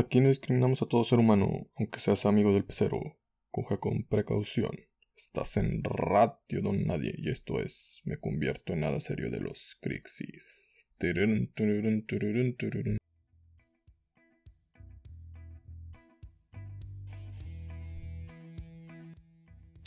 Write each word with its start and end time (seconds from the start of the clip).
Aquí 0.00 0.18
no 0.20 0.30
discriminamos 0.30 0.80
a 0.80 0.86
todo 0.86 1.04
ser 1.04 1.18
humano, 1.18 1.68
aunque 1.76 1.98
seas 1.98 2.24
amigo 2.24 2.54
del 2.54 2.64
pecero. 2.64 3.18
Coge 3.50 3.78
con 3.78 4.04
precaución. 4.04 4.70
Estás 5.14 5.58
en 5.58 5.84
Radio 5.84 6.62
Don 6.62 6.86
Nadie 6.86 7.12
y 7.18 7.28
esto 7.28 7.60
es 7.60 8.00
Me 8.04 8.16
convierto 8.16 8.72
en 8.72 8.80
nada 8.80 8.98
serio 8.98 9.30
de 9.30 9.40
los 9.40 9.76
Crixis. 9.82 10.88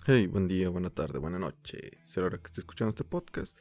Hey, 0.06 0.28
buen 0.28 0.48
día, 0.48 0.70
buena 0.70 0.92
tarde, 0.92 1.18
buena 1.18 1.40
noche. 1.40 1.98
Será 2.04 2.28
hora 2.28 2.38
que 2.38 2.46
esté 2.46 2.62
escuchando 2.62 2.92
este 2.92 3.04
podcast. 3.04 3.58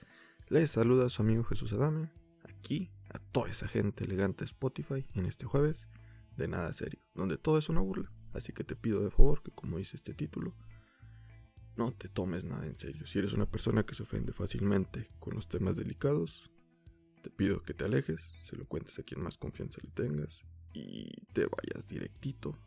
Les 0.51 0.71
saluda 0.71 1.07
a 1.07 1.09
su 1.09 1.23
amigo 1.23 1.45
Jesús 1.45 1.73
Adame, 1.73 2.11
aquí 2.45 2.93
a 3.09 3.19
toda 3.19 3.49
esa 3.49 3.69
gente 3.69 4.05
elegante 4.05 4.41
de 4.41 4.51
Spotify 4.51 5.07
en 5.15 5.25
este 5.25 5.47
jueves 5.47 5.89
de 6.37 6.49
nada 6.49 6.73
serio, 6.73 7.01
donde 7.15 7.39
todo 7.39 7.59
es 7.59 7.69
una 7.69 7.81
burla. 7.81 8.11
Así 8.33 8.53
que 8.53 8.65
te 8.65 8.77
pido 8.77 9.03
de 9.03 9.11
favor 9.11 9.43
que, 9.43 9.51
como 9.51 9.79
dice 9.79 9.97
este 9.97 10.15
título, 10.15 10.55
no 11.77 11.93
te 11.93 12.09
tomes 12.09 12.45
nada 12.45 12.67
en 12.67 12.79
serio. 12.79 13.07
Si 13.07 13.19
eres 13.19 13.33
una 13.33 13.51
persona 13.51 13.85
que 13.85 13.95
se 13.95 14.03
ofende 14.03 14.33
fácilmente 14.33 15.11
con 15.19 15.35
los 15.35 15.49
temas 15.49 15.77
delicados, 15.77 16.51
te 17.23 17.31
pido 17.31 17.63
que 17.63 17.75
te 17.75 17.85
alejes, 17.85 18.23
se 18.41 18.57
lo 18.57 18.67
cuentes 18.67 18.99
a 18.99 19.03
quien 19.03 19.23
más 19.23 19.39
confianza 19.39 19.81
le 19.83 19.91
tengas 19.91 20.45
y 20.73 21.11
te 21.33 21.47
vayas 21.47 21.89
directito 21.89 22.59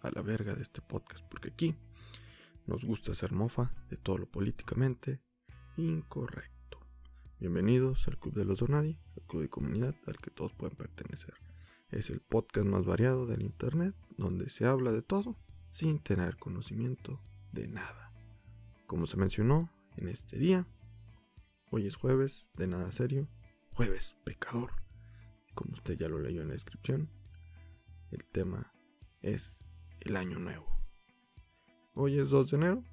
a 0.00 0.10
la 0.10 0.22
verga 0.22 0.54
de 0.54 0.62
este 0.62 0.80
podcast, 0.80 1.24
porque 1.28 1.48
aquí 1.48 1.76
nos 2.66 2.84
gusta 2.84 3.12
hacer 3.12 3.32
mofa 3.32 3.72
de 3.90 3.96
todo 3.96 4.18
lo 4.18 4.26
políticamente 4.26 5.20
incorrecto. 5.76 6.80
Bienvenidos 7.38 8.08
al 8.08 8.18
Club 8.18 8.34
de 8.34 8.44
los 8.44 8.60
Donadi, 8.60 8.98
el 9.16 9.22
club 9.24 9.42
de 9.42 9.48
comunidad 9.48 9.94
al 10.06 10.18
que 10.18 10.30
todos 10.30 10.52
pueden 10.52 10.76
pertenecer. 10.76 11.47
Es 11.90 12.10
el 12.10 12.20
podcast 12.20 12.66
más 12.66 12.84
variado 12.84 13.24
del 13.24 13.40
Internet 13.40 13.94
donde 14.18 14.50
se 14.50 14.66
habla 14.66 14.92
de 14.92 15.00
todo 15.00 15.38
sin 15.70 16.00
tener 16.00 16.36
conocimiento 16.36 17.18
de 17.50 17.66
nada. 17.66 18.12
Como 18.86 19.06
se 19.06 19.16
mencionó 19.16 19.72
en 19.96 20.08
este 20.08 20.36
día, 20.36 20.66
hoy 21.70 21.86
es 21.86 21.96
jueves 21.96 22.46
de 22.52 22.66
nada 22.66 22.92
serio, 22.92 23.26
jueves 23.72 24.16
pecador. 24.24 24.72
como 25.54 25.72
usted 25.72 25.96
ya 25.98 26.10
lo 26.10 26.18
leyó 26.18 26.42
en 26.42 26.48
la 26.48 26.52
descripción, 26.52 27.10
el 28.10 28.22
tema 28.26 28.74
es 29.22 29.64
el 30.00 30.16
año 30.16 30.38
nuevo. 30.38 30.66
Hoy 31.94 32.18
es 32.18 32.28
2 32.28 32.50
de 32.50 32.56
enero, 32.58 32.84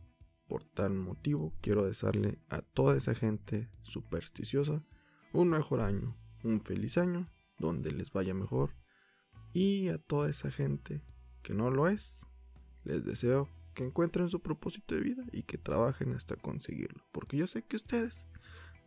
por 0.48 0.64
tal 0.64 0.94
motivo 0.94 1.54
quiero 1.60 1.86
desearle 1.86 2.40
a 2.50 2.62
toda 2.62 2.96
esa 2.96 3.14
gente 3.14 3.70
supersticiosa 3.82 4.86
un 5.34 5.50
mejor 5.50 5.82
año, 5.82 6.16
un 6.46 6.62
feliz 6.62 6.98
año, 6.98 7.30
donde 7.60 7.92
les 7.92 8.12
vaya 8.14 8.34
mejor 8.34 8.85
y 9.56 9.88
a 9.88 9.98
toda 9.98 10.30
esa 10.30 10.52
gente 10.52 11.02
que 11.42 11.54
no 11.54 11.72
lo 11.72 11.88
es, 11.88 12.20
les 12.84 13.06
deseo 13.06 13.48
que 13.74 13.86
encuentren 13.86 14.28
su 14.28 14.42
propósito 14.42 14.96
de 14.96 15.02
vida 15.02 15.24
y 15.32 15.44
que 15.44 15.58
trabajen 15.58 16.12
hasta 16.12 16.36
conseguirlo. 16.36 17.06
Porque 17.14 17.38
yo 17.38 17.48
sé 17.48 17.64
que 17.64 17.78
a 17.78 17.80
ustedes 17.80 18.26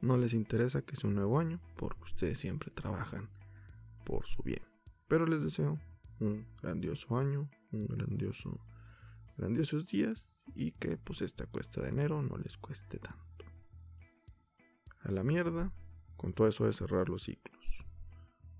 no 0.02 0.18
les 0.18 0.34
interesa 0.34 0.82
que 0.82 0.94
sea 0.94 1.08
un 1.08 1.16
nuevo 1.16 1.40
año, 1.40 1.58
porque 1.78 2.04
ustedes 2.04 2.38
siempre 2.38 2.70
trabajan 2.70 3.30
por 4.04 4.26
su 4.26 4.42
bien. 4.42 4.60
Pero 5.08 5.24
les 5.24 5.42
deseo 5.42 5.80
un 6.20 6.46
grandioso 6.60 7.16
año, 7.16 7.48
un 7.72 7.86
grandioso, 7.86 8.60
grandiosos 9.38 9.86
días 9.86 10.44
y 10.54 10.72
que 10.72 10.98
pues 10.98 11.22
esta 11.22 11.46
cuesta 11.46 11.80
de 11.80 11.88
enero 11.88 12.20
no 12.20 12.36
les 12.36 12.58
cueste 12.58 12.98
tanto. 12.98 13.46
A 15.00 15.12
la 15.12 15.24
mierda 15.24 15.72
con 16.18 16.34
todo 16.34 16.46
eso 16.46 16.66
de 16.66 16.74
cerrar 16.74 17.08
los 17.08 17.22
ciclos. 17.22 17.87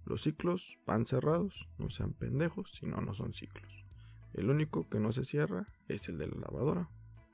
Los 0.09 0.23
ciclos 0.23 0.78
van 0.87 1.05
cerrados, 1.05 1.69
no 1.77 1.91
sean 1.91 2.14
pendejos, 2.14 2.73
si 2.73 2.87
no, 2.87 2.97
no 3.03 3.12
son 3.12 3.34
ciclos. 3.34 3.84
El 4.33 4.48
único 4.48 4.89
que 4.89 5.00
no 5.00 5.12
se 5.12 5.27
cierra 5.27 5.67
es 5.87 6.09
el 6.09 6.16
de 6.16 6.28
la 6.28 6.41
lavadora. 6.41 6.88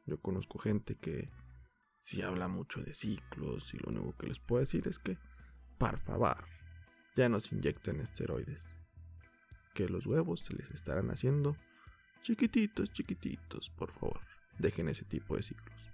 Yo 0.06 0.20
conozco 0.20 0.58
gente 0.58 0.96
que 0.96 1.30
si 2.00 2.22
habla 2.22 2.48
mucho 2.48 2.82
de 2.82 2.92
ciclos 2.92 3.72
y 3.74 3.78
lo 3.78 3.90
único 3.90 4.16
que 4.16 4.26
les 4.26 4.40
puedo 4.40 4.58
decir 4.58 4.88
es 4.88 4.98
que, 4.98 5.18
por 5.78 6.00
favor, 6.00 6.48
ya 7.14 7.28
no 7.28 7.38
se 7.38 7.54
inyecten 7.54 8.00
esteroides. 8.00 8.74
Que 9.72 9.88
los 9.88 10.04
huevos 10.04 10.40
se 10.40 10.54
les 10.54 10.68
estarán 10.72 11.12
haciendo 11.12 11.56
chiquititos, 12.22 12.90
chiquititos, 12.90 13.70
por 13.70 13.92
favor. 13.92 14.20
Dejen 14.58 14.88
ese 14.88 15.04
tipo 15.04 15.36
de 15.36 15.44
ciclos. 15.44 15.92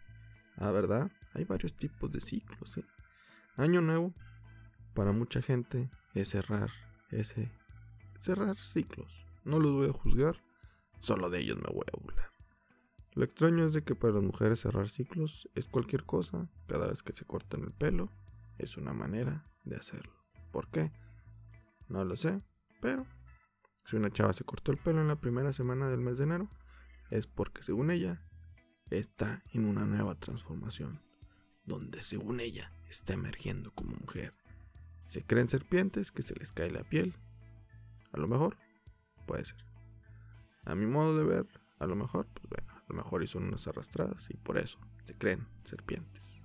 Ah, 0.57 0.71
¿verdad? 0.71 1.13
Hay 1.35 1.45
varios 1.45 1.77
tipos 1.77 2.11
de 2.11 2.23
ciclos, 2.23 2.79
¿eh? 2.79 2.87
Año 3.59 3.83
nuevo, 3.83 4.15
para 4.95 5.13
mucha 5.13 5.43
gente, 5.43 5.91
es 6.15 6.29
cerrar 6.29 6.71
ese 7.11 7.51
cerrar 8.21 8.59
ciclos. 8.59 9.27
No 9.45 9.59
los 9.59 9.73
voy 9.73 9.89
a 9.89 9.93
juzgar, 9.93 10.43
solo 10.99 11.31
de 11.31 11.41
ellos 11.41 11.57
me 11.57 11.73
voy 11.73 11.87
a 11.93 12.01
burlar. 12.01 12.31
Lo 13.15 13.25
extraño 13.25 13.67
es 13.67 13.73
de 13.73 13.83
que 13.83 13.95
para 13.95 14.15
las 14.15 14.23
mujeres 14.23 14.61
cerrar 14.61 14.89
ciclos 14.89 15.49
es 15.55 15.67
cualquier 15.67 16.05
cosa, 16.05 16.49
cada 16.69 16.87
vez 16.87 17.03
que 17.03 17.13
se 17.13 17.25
cortan 17.25 17.63
el 17.63 17.73
pelo, 17.73 18.13
es 18.59 18.77
una 18.77 18.93
manera 18.93 19.47
de 19.65 19.77
hacerlo. 19.77 20.13
¿Por 20.53 20.69
qué? 20.69 20.93
No 21.89 22.05
lo 22.05 22.17
sé, 22.17 22.43
pero 22.81 23.07
si 23.85 23.97
una 23.97 24.11
chava 24.11 24.33
se 24.33 24.45
cortó 24.45 24.71
el 24.71 24.79
pelo 24.79 25.01
en 25.01 25.09
la 25.09 25.21
primera 25.21 25.53
semana 25.53 25.89
del 25.89 26.01
mes 26.01 26.19
de 26.19 26.25
enero, 26.25 26.51
es 27.11 27.27
porque 27.27 27.63
según 27.63 27.91
ella 27.91 28.23
está 28.91 29.43
en 29.53 29.67
una 29.67 29.87
nueva 29.87 30.15
transformación, 30.15 31.03
donde 31.65 32.01
según 32.01 32.41
ella 32.41 32.73
está 32.89 33.15
emergiendo 33.15 33.73
como 33.73 33.97
mujer 33.97 34.35
se 35.11 35.25
creen 35.25 35.49
serpientes 35.49 36.13
que 36.13 36.23
se 36.23 36.37
les 36.37 36.53
cae 36.53 36.71
la 36.71 36.85
piel. 36.85 37.17
A 38.13 38.21
lo 38.21 38.29
mejor, 38.29 38.57
puede 39.27 39.45
ser. 39.45 39.57
A 40.65 40.77
mi 40.77 40.87
modo 40.87 41.19
de 41.19 41.25
ver, 41.25 41.49
a 41.81 41.87
lo 41.87 41.97
mejor, 41.97 42.29
pues 42.29 42.49
bueno, 42.49 42.73
a 42.73 42.85
lo 42.89 42.95
mejor 42.95 43.25
hizo 43.25 43.39
unas 43.39 43.67
arrastradas 43.67 44.31
y 44.31 44.37
por 44.37 44.57
eso 44.57 44.79
se 45.05 45.15
creen 45.15 45.49
serpientes. 45.65 46.41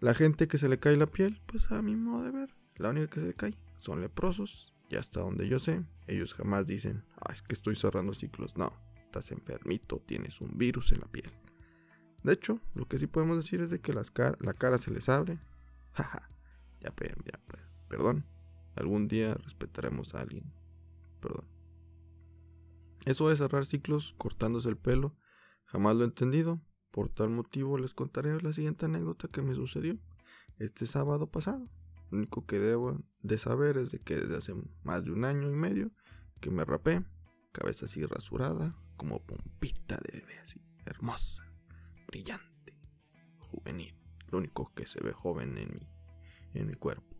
La 0.00 0.12
gente 0.12 0.48
que 0.48 0.58
se 0.58 0.68
le 0.68 0.78
cae 0.78 0.98
la 0.98 1.06
piel, 1.06 1.40
pues 1.46 1.72
a 1.72 1.80
mi 1.80 1.96
modo 1.96 2.24
de 2.24 2.30
ver, 2.30 2.54
la 2.76 2.90
única 2.90 3.06
que 3.06 3.20
se 3.20 3.28
le 3.28 3.34
cae 3.34 3.56
son 3.78 4.02
leprosos. 4.02 4.74
Y 4.90 4.96
hasta 4.96 5.20
donde 5.20 5.48
yo 5.48 5.58
sé, 5.58 5.82
ellos 6.06 6.34
jamás 6.34 6.66
dicen, 6.66 7.04
ah, 7.16 7.32
es 7.32 7.40
que 7.40 7.54
estoy 7.54 7.74
cerrando 7.74 8.12
ciclos. 8.12 8.54
No, 8.58 8.70
estás 9.02 9.32
enfermito, 9.32 10.02
tienes 10.04 10.42
un 10.42 10.58
virus 10.58 10.92
en 10.92 11.00
la 11.00 11.06
piel. 11.06 11.32
De 12.22 12.34
hecho, 12.34 12.60
lo 12.74 12.86
que 12.86 12.98
sí 12.98 13.06
podemos 13.06 13.36
decir 13.36 13.62
es 13.62 13.70
de 13.70 13.80
que 13.80 13.94
las 13.94 14.12
la 14.40 14.52
cara 14.52 14.76
se 14.76 14.90
les 14.90 15.08
abre. 15.08 15.38
Jaja. 15.94 16.33
Ya, 16.84 16.92
ya, 17.24 17.40
perdón. 17.88 18.26
Algún 18.76 19.08
día 19.08 19.34
respetaremos 19.34 20.14
a 20.14 20.20
alguien. 20.20 20.52
Perdón. 21.20 21.46
Eso 23.06 23.28
de 23.30 23.36
cerrar 23.36 23.64
ciclos 23.64 24.14
cortándose 24.18 24.68
el 24.68 24.76
pelo, 24.76 25.16
jamás 25.64 25.96
lo 25.96 26.02
he 26.02 26.06
entendido. 26.06 26.60
Por 26.90 27.08
tal 27.08 27.30
motivo 27.30 27.78
les 27.78 27.94
contaré 27.94 28.40
la 28.40 28.52
siguiente 28.52 28.84
anécdota 28.84 29.28
que 29.28 29.42
me 29.42 29.54
sucedió 29.54 29.98
este 30.58 30.84
sábado 30.86 31.30
pasado. 31.30 31.70
Lo 32.10 32.18
único 32.18 32.46
que 32.46 32.58
debo 32.58 33.00
de 33.22 33.38
saber 33.38 33.78
es 33.78 33.90
de 33.90 34.00
que 34.00 34.16
desde 34.16 34.36
hace 34.36 34.54
más 34.82 35.04
de 35.04 35.12
un 35.12 35.24
año 35.24 35.50
y 35.50 35.54
medio 35.54 35.90
que 36.40 36.50
me 36.50 36.64
rapé, 36.64 37.02
cabeza 37.52 37.86
así 37.86 38.04
rasurada, 38.04 38.76
como 38.96 39.24
pompita 39.24 39.96
de 39.96 40.20
bebé, 40.20 40.38
así, 40.38 40.60
hermosa, 40.84 41.50
brillante, 42.06 42.78
juvenil. 43.38 43.98
Lo 44.28 44.38
único 44.38 44.72
que 44.74 44.86
se 44.86 45.02
ve 45.02 45.12
joven 45.12 45.56
en 45.56 45.72
mí 45.74 45.93
en 46.54 46.66
mi 46.66 46.74
cuerpo. 46.74 47.14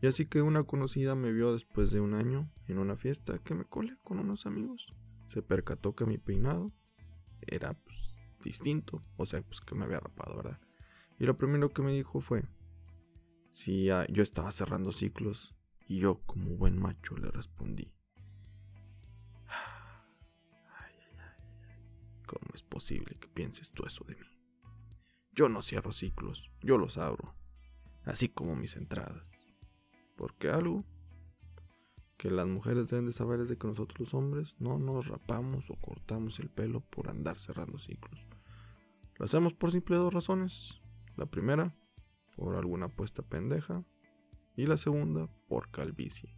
Y 0.00 0.08
así 0.08 0.26
que 0.26 0.42
una 0.42 0.64
conocida 0.64 1.14
me 1.14 1.32
vio 1.32 1.52
después 1.52 1.92
de 1.92 2.00
un 2.00 2.14
año 2.14 2.50
en 2.66 2.78
una 2.78 2.96
fiesta 2.96 3.38
que 3.38 3.54
me 3.54 3.64
colé 3.64 3.96
con 4.02 4.18
unos 4.18 4.46
amigos. 4.46 4.92
Se 5.28 5.42
percató 5.42 5.94
que 5.94 6.06
mi 6.06 6.18
peinado 6.18 6.72
era 7.46 7.74
pues, 7.74 8.16
distinto, 8.42 9.04
o 9.16 9.26
sea, 9.26 9.42
pues 9.42 9.60
que 9.60 9.76
me 9.76 9.84
había 9.84 10.00
rapado, 10.00 10.36
¿verdad? 10.36 10.60
Y 11.20 11.24
lo 11.24 11.38
primero 11.38 11.70
que 11.70 11.82
me 11.82 11.92
dijo 11.92 12.20
fue 12.20 12.44
si 13.52 13.84
yo 13.84 14.22
estaba 14.22 14.50
cerrando 14.50 14.90
ciclos 14.90 15.54
y 15.86 16.00
yo 16.00 16.20
como 16.26 16.56
buen 16.56 16.80
macho 16.80 17.16
le 17.16 17.30
respondí. 17.30 17.92
¿Cómo 22.26 22.50
es 22.54 22.62
posible 22.62 23.16
que 23.20 23.28
pienses 23.28 23.70
tú 23.70 23.84
eso 23.86 24.04
de 24.04 24.16
mí? 24.16 24.26
Yo 25.32 25.48
no 25.48 25.62
cierro 25.62 25.92
ciclos, 25.92 26.50
yo 26.60 26.76
los 26.76 26.98
abro 26.98 27.36
así 28.04 28.28
como 28.28 28.56
mis 28.56 28.76
entradas. 28.76 29.30
Porque 30.16 30.50
algo 30.50 30.84
que 32.16 32.30
las 32.30 32.46
mujeres 32.46 32.88
deben 32.88 33.06
de 33.06 33.12
saber 33.12 33.40
es 33.40 33.48
de 33.48 33.58
que 33.58 33.66
nosotros 33.66 33.98
los 33.98 34.14
hombres 34.14 34.54
no 34.60 34.78
nos 34.78 35.08
rapamos 35.08 35.70
o 35.70 35.74
cortamos 35.76 36.38
el 36.38 36.50
pelo 36.50 36.80
por 36.80 37.08
andar 37.08 37.38
cerrando 37.38 37.78
ciclos. 37.78 38.26
Lo 39.16 39.24
hacemos 39.24 39.54
por 39.54 39.72
simple 39.72 39.96
dos 39.96 40.12
razones. 40.12 40.80
La 41.16 41.26
primera, 41.26 41.74
por 42.36 42.56
alguna 42.56 42.86
apuesta 42.86 43.22
pendeja. 43.22 43.84
Y 44.54 44.66
la 44.66 44.76
segunda, 44.76 45.28
por 45.48 45.70
calvicie. 45.70 46.36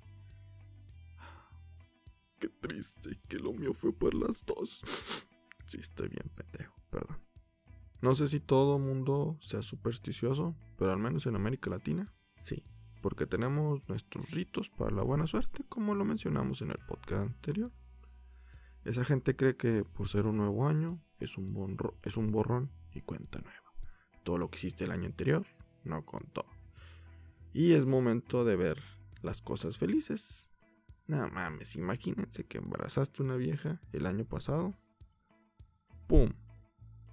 Qué 2.39 2.49
triste 2.49 3.21
que 3.29 3.39
lo 3.39 3.53
mío 3.53 3.75
fue 3.75 3.93
por 3.93 4.15
las 4.15 4.45
dos. 4.45 4.83
Sí, 5.67 5.79
estoy 5.81 6.09
bien 6.09 6.31
pendejo, 6.35 6.75
perdón. 6.91 7.24
No 8.05 8.15
sé 8.15 8.29
si 8.29 8.39
todo 8.39 8.79
mundo 8.79 9.39
sea 9.41 9.63
supersticioso, 9.63 10.55
pero 10.77 10.93
al 10.93 10.99
menos 10.99 11.25
en 11.25 11.37
América 11.37 11.71
Latina, 11.71 12.13
sí. 12.37 12.63
porque 13.01 13.25
tenemos 13.25 13.81
nuestros 13.89 14.31
ritos 14.31 14.69
para 14.69 14.91
la 14.91 15.03
buena 15.03 15.27
suerte, 15.27 15.65
como 15.71 15.95
lo 15.95 16.05
mencionamos 16.05 16.61
en 16.61 16.73
el 16.73 16.77
podcast 16.87 17.23
anterior. 17.23 17.73
Esa 18.85 19.07
gente 19.07 19.37
cree 19.37 19.57
que 19.57 19.85
por 19.85 20.07
ser 20.07 20.27
un 20.27 20.37
nuevo 20.37 20.69
año 20.69 21.03
es 21.19 21.39
un, 21.39 21.79
es 22.03 22.19
un 22.19 22.31
borrón 22.31 22.71
y 22.93 23.01
cuenta 23.01 23.41
nueva. 23.41 23.73
Todo 24.23 24.37
lo 24.37 24.51
que 24.51 24.59
hiciste 24.59 24.85
el 24.85 24.91
año 24.91 25.07
anterior 25.07 25.47
no 25.83 26.05
contó. 26.05 26.45
Y 27.55 27.73
es 27.73 27.87
momento 27.87 28.45
de 28.45 28.57
ver 28.57 28.83
las 29.23 29.41
cosas 29.41 29.79
felices. 29.79 30.47
No 31.07 31.27
mames, 31.29 31.75
imagínense 31.75 32.45
que 32.45 32.59
embarazaste 32.59 33.23
una 33.23 33.37
vieja 33.37 33.81
el 33.93 34.05
año 34.05 34.27
pasado. 34.27 34.75
¡Pum! 36.07 36.35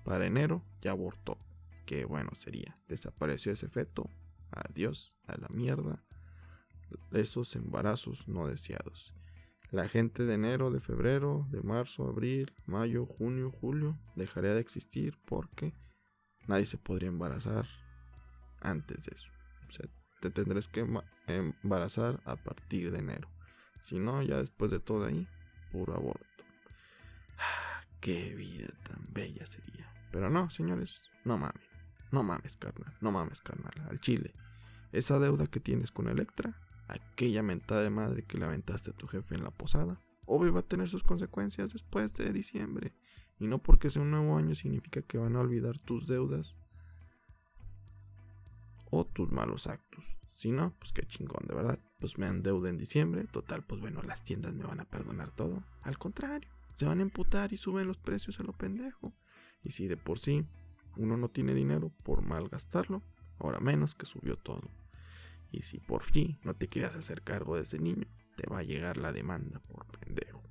Para 0.03 0.25
enero 0.25 0.63
ya 0.81 0.91
abortó. 0.91 1.37
Qué 1.85 2.05
bueno 2.05 2.31
sería. 2.33 2.77
Desapareció 2.87 3.51
ese 3.51 3.67
feto. 3.67 4.09
Adiós 4.51 5.17
a 5.27 5.37
la 5.37 5.47
mierda. 5.49 6.03
Esos 7.11 7.55
embarazos 7.55 8.27
no 8.27 8.47
deseados. 8.47 9.13
La 9.71 9.87
gente 9.87 10.25
de 10.25 10.33
enero, 10.33 10.69
de 10.69 10.81
febrero, 10.81 11.47
de 11.49 11.61
marzo, 11.61 12.05
abril, 12.05 12.53
mayo, 12.65 13.05
junio, 13.05 13.51
julio 13.51 13.97
dejaría 14.15 14.53
de 14.53 14.59
existir 14.59 15.17
porque 15.25 15.73
nadie 16.47 16.65
se 16.65 16.77
podría 16.77 17.07
embarazar 17.07 17.67
antes 18.59 19.05
de 19.05 19.13
eso. 19.15 19.29
O 19.69 19.71
sea, 19.71 19.85
te 20.19 20.29
tendrás 20.29 20.67
que 20.67 20.85
embarazar 21.27 22.21
a 22.25 22.35
partir 22.35 22.91
de 22.91 22.99
enero. 22.99 23.29
Si 23.81 23.97
no, 23.97 24.21
ya 24.21 24.37
después 24.37 24.71
de 24.71 24.79
todo 24.79 25.05
ahí, 25.05 25.27
puro 25.71 25.95
aborto. 25.95 26.25
Ah, 27.37 27.83
qué 27.99 28.35
vida 28.35 28.67
tan 28.83 29.07
bella 29.13 29.45
sería. 29.45 29.90
Pero 30.11 30.29
no, 30.29 30.49
señores, 30.49 31.09
no 31.25 31.37
mames. 31.37 31.69
No 32.11 32.23
mames, 32.23 32.57
carnal. 32.57 32.93
No 33.01 33.11
mames, 33.11 33.41
carnal. 33.41 33.73
Al 33.89 33.99
chile. 34.01 34.33
Esa 34.91 35.19
deuda 35.19 35.47
que 35.47 35.59
tienes 35.59 35.91
con 35.91 36.09
Electra, 36.09 36.59
aquella 36.87 37.41
mentada 37.41 37.81
de 37.81 37.89
madre 37.89 38.23
que 38.23 38.37
le 38.37 38.45
aventaste 38.45 38.91
a 38.91 38.93
tu 38.93 39.07
jefe 39.07 39.35
en 39.35 39.43
la 39.43 39.51
posada, 39.51 39.99
obvio 40.25 40.53
va 40.53 40.59
a 40.59 40.67
tener 40.67 40.89
sus 40.89 41.03
consecuencias 41.03 41.71
después 41.71 42.13
de 42.13 42.33
diciembre. 42.33 42.93
Y 43.39 43.47
no 43.47 43.59
porque 43.63 43.89
sea 43.89 44.01
un 44.01 44.11
nuevo 44.11 44.37
año 44.37 44.53
significa 44.53 45.01
que 45.01 45.17
van 45.17 45.35
a 45.35 45.39
olvidar 45.39 45.79
tus 45.79 46.07
deudas 46.07 46.57
o 48.91 49.05
tus 49.05 49.31
malos 49.31 49.67
actos. 49.67 50.05
Si 50.35 50.51
no, 50.51 50.73
pues 50.79 50.91
qué 50.91 51.03
chingón, 51.05 51.45
de 51.47 51.55
verdad. 51.55 51.79
Pues 51.99 52.17
me 52.17 52.29
deuda 52.31 52.69
en 52.69 52.77
diciembre. 52.77 53.23
Total, 53.25 53.63
pues 53.63 53.79
bueno, 53.79 54.01
las 54.01 54.23
tiendas 54.23 54.53
me 54.53 54.65
van 54.65 54.79
a 54.79 54.85
perdonar 54.85 55.31
todo. 55.31 55.63
Al 55.83 55.97
contrario, 55.97 56.49
se 56.75 56.85
van 56.85 56.99
a 56.99 57.03
emputar 57.03 57.53
y 57.53 57.57
suben 57.57 57.87
los 57.87 57.97
precios 57.97 58.39
a 58.39 58.43
lo 58.43 58.53
pendejo. 58.53 59.13
Y 59.63 59.71
si 59.71 59.87
de 59.87 59.97
por 59.97 60.19
sí 60.19 60.45
uno 60.97 61.17
no 61.17 61.29
tiene 61.29 61.53
dinero 61.53 61.91
por 62.03 62.21
mal 62.21 62.49
gastarlo, 62.49 63.01
ahora 63.39 63.59
menos 63.59 63.95
que 63.95 64.05
subió 64.05 64.35
todo. 64.37 64.69
Y 65.51 65.63
si 65.63 65.79
por 65.79 66.03
fin 66.03 66.39
no 66.43 66.53
te 66.53 66.67
quieras 66.67 66.95
hacer 66.95 67.21
cargo 67.21 67.55
de 67.55 67.63
ese 67.63 67.79
niño, 67.79 68.07
te 68.35 68.49
va 68.49 68.59
a 68.59 68.63
llegar 68.63 68.97
la 68.97 69.11
demanda 69.11 69.59
por 69.59 69.85
pendejo. 69.99 70.41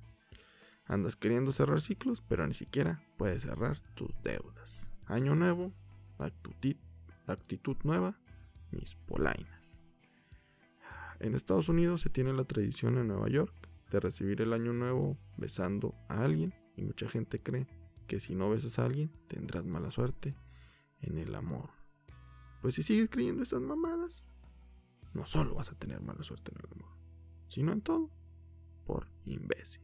Andas 0.85 1.15
queriendo 1.15 1.51
cerrar 1.51 1.81
ciclos, 1.81 2.21
pero 2.21 2.45
ni 2.45 2.53
siquiera 2.53 3.03
puedes 3.17 3.43
cerrar 3.43 3.79
tus 3.95 4.21
deudas. 4.23 4.89
Año 5.05 5.35
nuevo, 5.35 5.73
actitud, 6.17 6.75
actitud 7.27 7.77
nueva, 7.83 8.19
mis 8.71 8.95
polainas. 8.95 9.79
En 11.19 11.35
Estados 11.35 11.69
Unidos 11.69 12.01
se 12.01 12.09
tiene 12.09 12.33
la 12.33 12.45
tradición 12.45 12.97
en 12.97 13.07
Nueva 13.07 13.29
York 13.29 13.53
de 13.91 13.99
recibir 13.99 14.41
el 14.41 14.53
año 14.53 14.73
nuevo 14.73 15.17
besando 15.37 15.93
a 16.09 16.23
alguien 16.23 16.53
y 16.75 16.83
mucha 16.83 17.07
gente 17.07 17.41
cree 17.41 17.67
que 18.07 18.19
si 18.19 18.35
no 18.35 18.49
besas 18.49 18.79
a 18.79 18.85
alguien 18.85 19.11
tendrás 19.27 19.65
mala 19.65 19.91
suerte 19.91 20.35
en 20.99 21.17
el 21.17 21.35
amor. 21.35 21.69
Pues 22.61 22.75
si 22.75 22.83
sigues 22.83 23.09
creyendo 23.09 23.43
esas 23.43 23.61
mamadas, 23.61 24.25
no 25.13 25.25
solo 25.25 25.55
vas 25.55 25.71
a 25.71 25.75
tener 25.75 26.01
mala 26.01 26.23
suerte 26.23 26.51
en 26.51 26.59
el 26.59 26.71
amor, 26.73 26.97
sino 27.49 27.71
en 27.71 27.81
todo, 27.81 28.11
por 28.85 29.07
imbécil. 29.25 29.83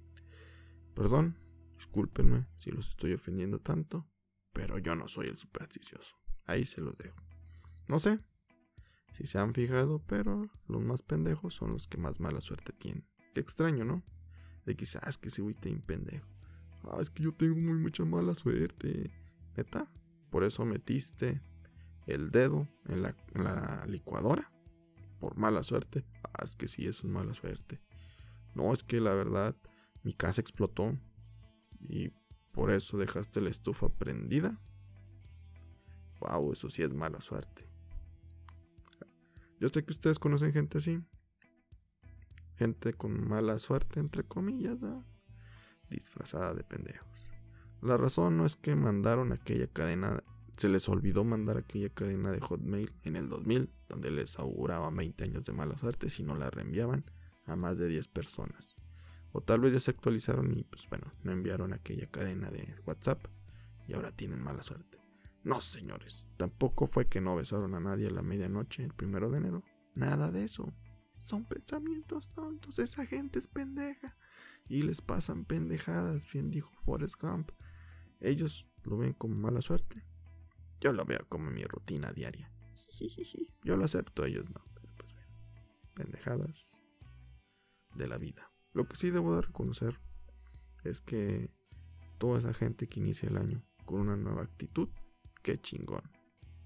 Perdón, 0.93 1.37
discúlpenme 1.77 2.47
si 2.55 2.71
los 2.71 2.89
estoy 2.89 3.13
ofendiendo 3.13 3.59
tanto, 3.59 4.07
pero 4.53 4.77
yo 4.77 4.95
no 4.95 5.07
soy 5.07 5.27
el 5.27 5.37
supersticioso. 5.37 6.15
Ahí 6.45 6.65
se 6.65 6.81
los 6.81 6.97
dejo. 6.97 7.17
No 7.87 7.99
sé 7.99 8.19
si 9.13 9.25
se 9.25 9.39
han 9.39 9.53
fijado, 9.53 9.99
pero 10.05 10.49
los 10.67 10.81
más 10.83 11.01
pendejos 11.01 11.55
son 11.55 11.71
los 11.71 11.87
que 11.87 11.97
más 11.97 12.19
mala 12.19 12.41
suerte 12.41 12.73
tienen. 12.73 13.07
Qué 13.33 13.39
extraño, 13.39 13.83
¿no? 13.83 14.03
De 14.65 14.75
quizás 14.75 15.17
que 15.17 15.29
ese 15.29 15.41
güey 15.41 15.55
te 15.55 15.75
pendejo. 15.77 16.27
Ah, 16.91 16.99
es 17.01 17.09
que 17.09 17.23
yo 17.23 17.33
tengo 17.33 17.55
muy 17.55 17.77
mucha 17.77 18.05
mala 18.05 18.35
suerte. 18.35 19.11
Neta, 19.55 19.91
por 20.29 20.43
eso 20.43 20.65
metiste 20.65 21.41
el 22.05 22.31
dedo 22.31 22.67
en 22.85 23.01
la, 23.01 23.85
licuadora. 23.87 24.51
Por 25.19 25.37
mala 25.37 25.63
suerte. 25.63 26.05
Ah, 26.23 26.43
es 26.43 26.55
que 26.55 26.67
sí, 26.67 26.85
eso 26.87 27.07
es 27.07 27.13
mala 27.13 27.33
suerte. 27.33 27.81
No, 28.53 28.71
es 28.73 28.83
que 28.83 29.01
la 29.01 29.13
verdad, 29.13 29.55
mi 30.03 30.13
casa 30.13 30.41
explotó. 30.41 30.97
Y 31.79 32.11
por 32.51 32.71
eso 32.71 32.97
dejaste 32.97 33.41
la 33.41 33.49
estufa 33.49 33.89
prendida. 33.89 34.59
Wow, 36.19 36.53
eso 36.53 36.69
sí 36.69 36.83
es 36.83 36.93
mala 36.93 37.21
suerte. 37.21 37.67
Yo 39.59 39.69
sé 39.69 39.83
que 39.83 39.91
ustedes 39.91 40.19
conocen 40.19 40.53
gente 40.53 40.77
así. 40.77 41.01
Gente 42.55 42.93
con 42.93 43.27
mala 43.27 43.59
suerte, 43.59 43.99
entre 43.99 44.23
comillas, 44.23 44.81
disfrazada 45.89 46.53
de 46.53 46.63
pendejos. 46.63 47.29
La 47.81 47.97
razón 47.97 48.37
no 48.37 48.45
es 48.45 48.55
que 48.55 48.75
mandaron 48.75 49.31
aquella 49.31 49.67
cadena, 49.67 50.23
se 50.57 50.69
les 50.69 50.89
olvidó 50.89 51.23
mandar 51.23 51.57
aquella 51.57 51.89
cadena 51.89 52.31
de 52.31 52.39
Hotmail 52.39 52.93
en 53.03 53.15
el 53.15 53.29
2000, 53.29 53.71
donde 53.87 54.11
les 54.11 54.39
auguraba 54.39 54.89
20 54.89 55.23
años 55.23 55.45
de 55.45 55.53
mala 55.53 55.77
suerte 55.77 56.09
si 56.09 56.23
no 56.23 56.35
la 56.35 56.49
reenviaban 56.49 57.05
a 57.45 57.55
más 57.55 57.77
de 57.77 57.87
10 57.87 58.07
personas. 58.07 58.81
O 59.31 59.41
tal 59.41 59.59
vez 59.59 59.73
ya 59.73 59.79
se 59.79 59.91
actualizaron 59.91 60.51
y 60.57 60.63
pues 60.63 60.87
bueno, 60.89 61.13
no 61.23 61.31
enviaron 61.31 61.73
aquella 61.73 62.07
cadena 62.07 62.49
de 62.49 62.75
WhatsApp 62.85 63.27
y 63.87 63.93
ahora 63.93 64.11
tienen 64.11 64.41
mala 64.41 64.63
suerte. 64.63 64.99
No, 65.43 65.61
señores, 65.61 66.27
tampoco 66.35 66.87
fue 66.87 67.07
que 67.07 67.21
no 67.21 67.35
besaron 67.35 67.75
a 67.75 67.79
nadie 67.79 68.07
a 68.07 68.11
la 68.11 68.21
medianoche 68.21 68.83
el 68.83 68.93
primero 68.93 69.29
de 69.29 69.37
enero. 69.37 69.63
Nada 69.95 70.31
de 70.31 70.43
eso. 70.43 70.73
Son 71.19 71.45
pensamientos 71.45 72.29
tontos, 72.33 72.79
esa 72.79 73.05
gente 73.05 73.39
es 73.39 73.47
pendeja. 73.47 74.17
Y 74.69 74.83
les 74.83 75.01
pasan 75.01 75.45
pendejadas, 75.45 76.31
bien 76.31 76.49
dijo 76.49 76.71
Forrest 76.83 77.15
Gump. 77.21 77.51
Ellos 78.19 78.67
lo 78.83 78.97
ven 78.97 79.13
como 79.13 79.35
mala 79.35 79.61
suerte. 79.61 80.03
Yo 80.79 80.93
lo 80.93 81.05
veo 81.05 81.25
como 81.29 81.49
mi 81.49 81.63
rutina 81.63 82.11
diaria. 82.11 82.51
Yo 83.63 83.77
lo 83.77 83.85
acepto, 83.85 84.25
ellos 84.25 84.45
no. 84.49 84.63
Pero 84.73 84.93
pues 84.97 85.13
bueno, 85.13 85.31
pendejadas 85.93 86.83
de 87.95 88.07
la 88.07 88.17
vida. 88.17 88.51
Lo 88.73 88.87
que 88.87 88.95
sí 88.95 89.09
debo 89.09 89.35
de 89.35 89.41
reconocer 89.41 89.99
es 90.83 91.01
que 91.01 91.49
toda 92.17 92.39
esa 92.39 92.53
gente 92.53 92.87
que 92.87 92.99
inicia 92.99 93.29
el 93.29 93.37
año 93.37 93.63
con 93.85 94.01
una 94.01 94.17
nueva 94.17 94.43
actitud 94.43 94.89
qué 95.47 95.59
chingón. 95.59 96.01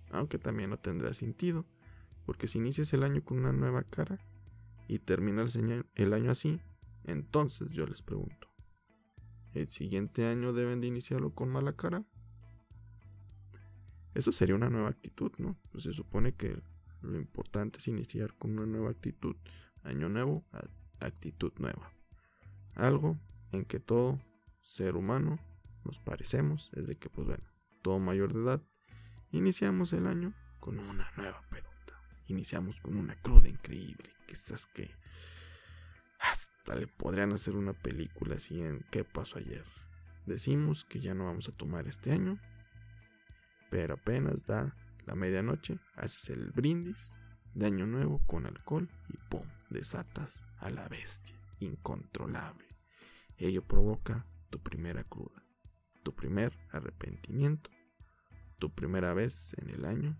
Aunque 0.10 0.40
también 0.40 0.72
no 0.72 0.78
tendrá 0.78 1.14
sentido, 1.14 1.66
porque 2.26 2.48
si 2.48 2.58
inicias 2.58 2.94
el 2.94 3.04
año 3.04 3.24
con 3.24 3.38
una 3.38 3.54
nueva 3.54 3.84
cara 3.84 4.20
y 4.88 5.00
terminas 5.00 5.56
el 5.56 6.14
año 6.14 6.32
así, 6.32 6.60
entonces 7.04 7.70
yo 7.72 7.86
les 7.86 8.02
pregunto, 8.02 8.48
¿el 9.54 9.68
siguiente 9.68 10.26
año 10.26 10.54
deben 10.54 10.82
de 10.82 10.88
iniciarlo 10.88 11.34
con 11.34 11.50
mala 11.50 11.74
cara? 11.76 12.06
Eso 14.14 14.32
sería 14.32 14.56
una 14.56 14.70
nueva 14.70 14.90
actitud, 14.90 15.32
¿no? 15.38 15.58
Pues 15.72 15.86
se 15.86 15.94
supone 15.94 16.34
que 16.36 16.62
lo 17.02 17.18
importante 17.18 17.80
es 17.80 17.88
iniciar 17.88 18.36
con 18.38 18.52
una 18.52 18.66
nueva 18.66 18.90
actitud, 18.90 19.36
año 19.84 20.10
nuevo, 20.10 20.46
actitud 21.00 21.54
nueva. 21.58 21.92
Algo 22.76 23.18
en 23.52 23.66
que 23.66 23.80
todo 23.80 24.20
ser 24.62 24.96
humano 24.96 25.40
nos 25.86 26.00
parecemos, 26.00 26.72
es 26.74 26.88
de 26.88 26.98
que, 26.98 27.10
pues 27.10 27.26
bueno, 27.26 27.44
todo 27.82 28.00
mayor 28.00 28.34
de 28.34 28.42
edad 28.42 28.62
Iniciamos 29.34 29.94
el 29.94 30.08
año 30.08 30.34
con 30.60 30.78
una 30.78 31.10
nueva 31.16 31.42
pedota. 31.50 32.04
Iniciamos 32.28 32.82
con 32.82 32.98
una 32.98 33.16
cruda 33.16 33.48
increíble. 33.48 34.10
Que 34.28 34.34
hasta 34.34 34.56
podrían 36.98 37.32
hacer 37.34 37.56
una 37.56 37.74
película 37.74 38.36
así 38.36 38.62
en 38.62 38.86
¿Qué 38.92 39.04
pasó 39.04 39.40
ayer? 39.40 39.66
Decimos 40.26 40.86
que 40.86 41.00
ya 41.00 41.14
no 41.14 41.26
vamos 41.26 41.50
a 41.50 41.52
tomar 41.52 41.88
este 41.88 42.12
año, 42.12 42.40
pero 43.70 43.96
apenas 43.96 44.46
da 44.46 44.76
la 45.06 45.16
medianoche, 45.16 45.80
haces 45.96 46.30
el 46.30 46.52
brindis 46.52 47.12
de 47.54 47.66
año 47.66 47.88
nuevo 47.88 48.20
con 48.28 48.46
alcohol 48.46 48.90
y 49.10 49.18
¡pum! 49.30 49.46
desatas 49.70 50.46
a 50.60 50.70
la 50.70 50.88
bestia 50.88 51.36
incontrolable. 51.60 52.68
Ello 53.38 53.66
provoca 53.66 54.26
tu 54.50 54.62
primera 54.62 55.04
cruda, 55.04 55.44
tu 56.04 56.14
primer 56.16 56.58
arrepentimiento 56.72 57.72
tu 58.62 58.70
primera 58.70 59.16
vez 59.16 59.56
en 59.58 59.72
el 59.72 59.86
año 59.86 60.16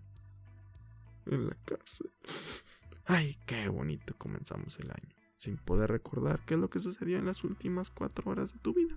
en 1.26 1.46
la 1.46 1.54
cárcel. 1.64 2.12
Ay, 3.06 3.38
qué 3.46 3.68
bonito 3.68 4.18
comenzamos 4.18 4.80
el 4.80 4.90
año, 4.90 5.14
sin 5.42 5.56
poder 5.56 5.90
recordar 5.90 6.44
qué 6.44 6.54
es 6.54 6.60
lo 6.60 6.70
que 6.70 6.78
sucedió 6.78 7.18
en 7.18 7.26
las 7.26 7.42
últimas 7.42 7.90
cuatro 7.90 8.30
horas 8.30 8.52
de 8.52 8.60
tu 8.60 8.72
vida. 8.74 8.96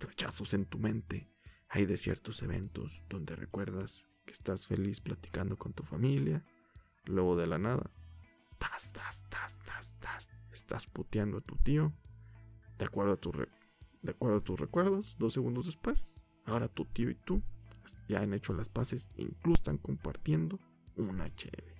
Flechazos 0.00 0.52
en 0.52 0.64
tu 0.64 0.80
mente. 0.80 1.30
Hay 1.68 1.86
de 1.86 1.96
ciertos 1.96 2.42
eventos 2.42 3.04
donde 3.08 3.36
recuerdas 3.36 4.08
que 4.26 4.32
estás 4.32 4.66
feliz 4.66 5.00
platicando 5.00 5.56
con 5.56 5.72
tu 5.72 5.84
familia, 5.84 6.44
luego 7.04 7.36
de 7.36 7.46
la 7.46 7.58
nada, 7.58 7.88
tas, 8.58 8.92
tas, 8.92 9.24
tas, 9.30 9.56
tas, 9.64 9.96
tas. 10.00 10.30
Estás 10.52 10.88
puteando 10.88 11.38
a 11.38 11.40
tu 11.40 11.54
tío. 11.56 11.92
De 12.76 12.86
acuerdo 12.86 13.12
a, 13.12 13.16
tu 13.16 13.30
de 14.02 14.10
acuerdo 14.10 14.38
a 14.38 14.44
tus 14.44 14.58
recuerdos, 14.58 15.16
dos 15.20 15.34
segundos 15.34 15.66
después, 15.66 16.16
ahora 16.46 16.66
tu 16.66 16.84
tío 16.84 17.10
y 17.10 17.14
tú 17.14 17.44
ya 18.08 18.22
han 18.22 18.34
hecho 18.34 18.54
las 18.54 18.68
paces, 18.68 19.08
incluso 19.16 19.60
están 19.60 19.78
compartiendo 19.78 20.58
una 20.96 21.32
cheve. 21.36 21.76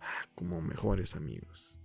Ah, 0.00 0.28
como 0.34 0.60
mejores 0.60 1.16
amigos. 1.16 1.80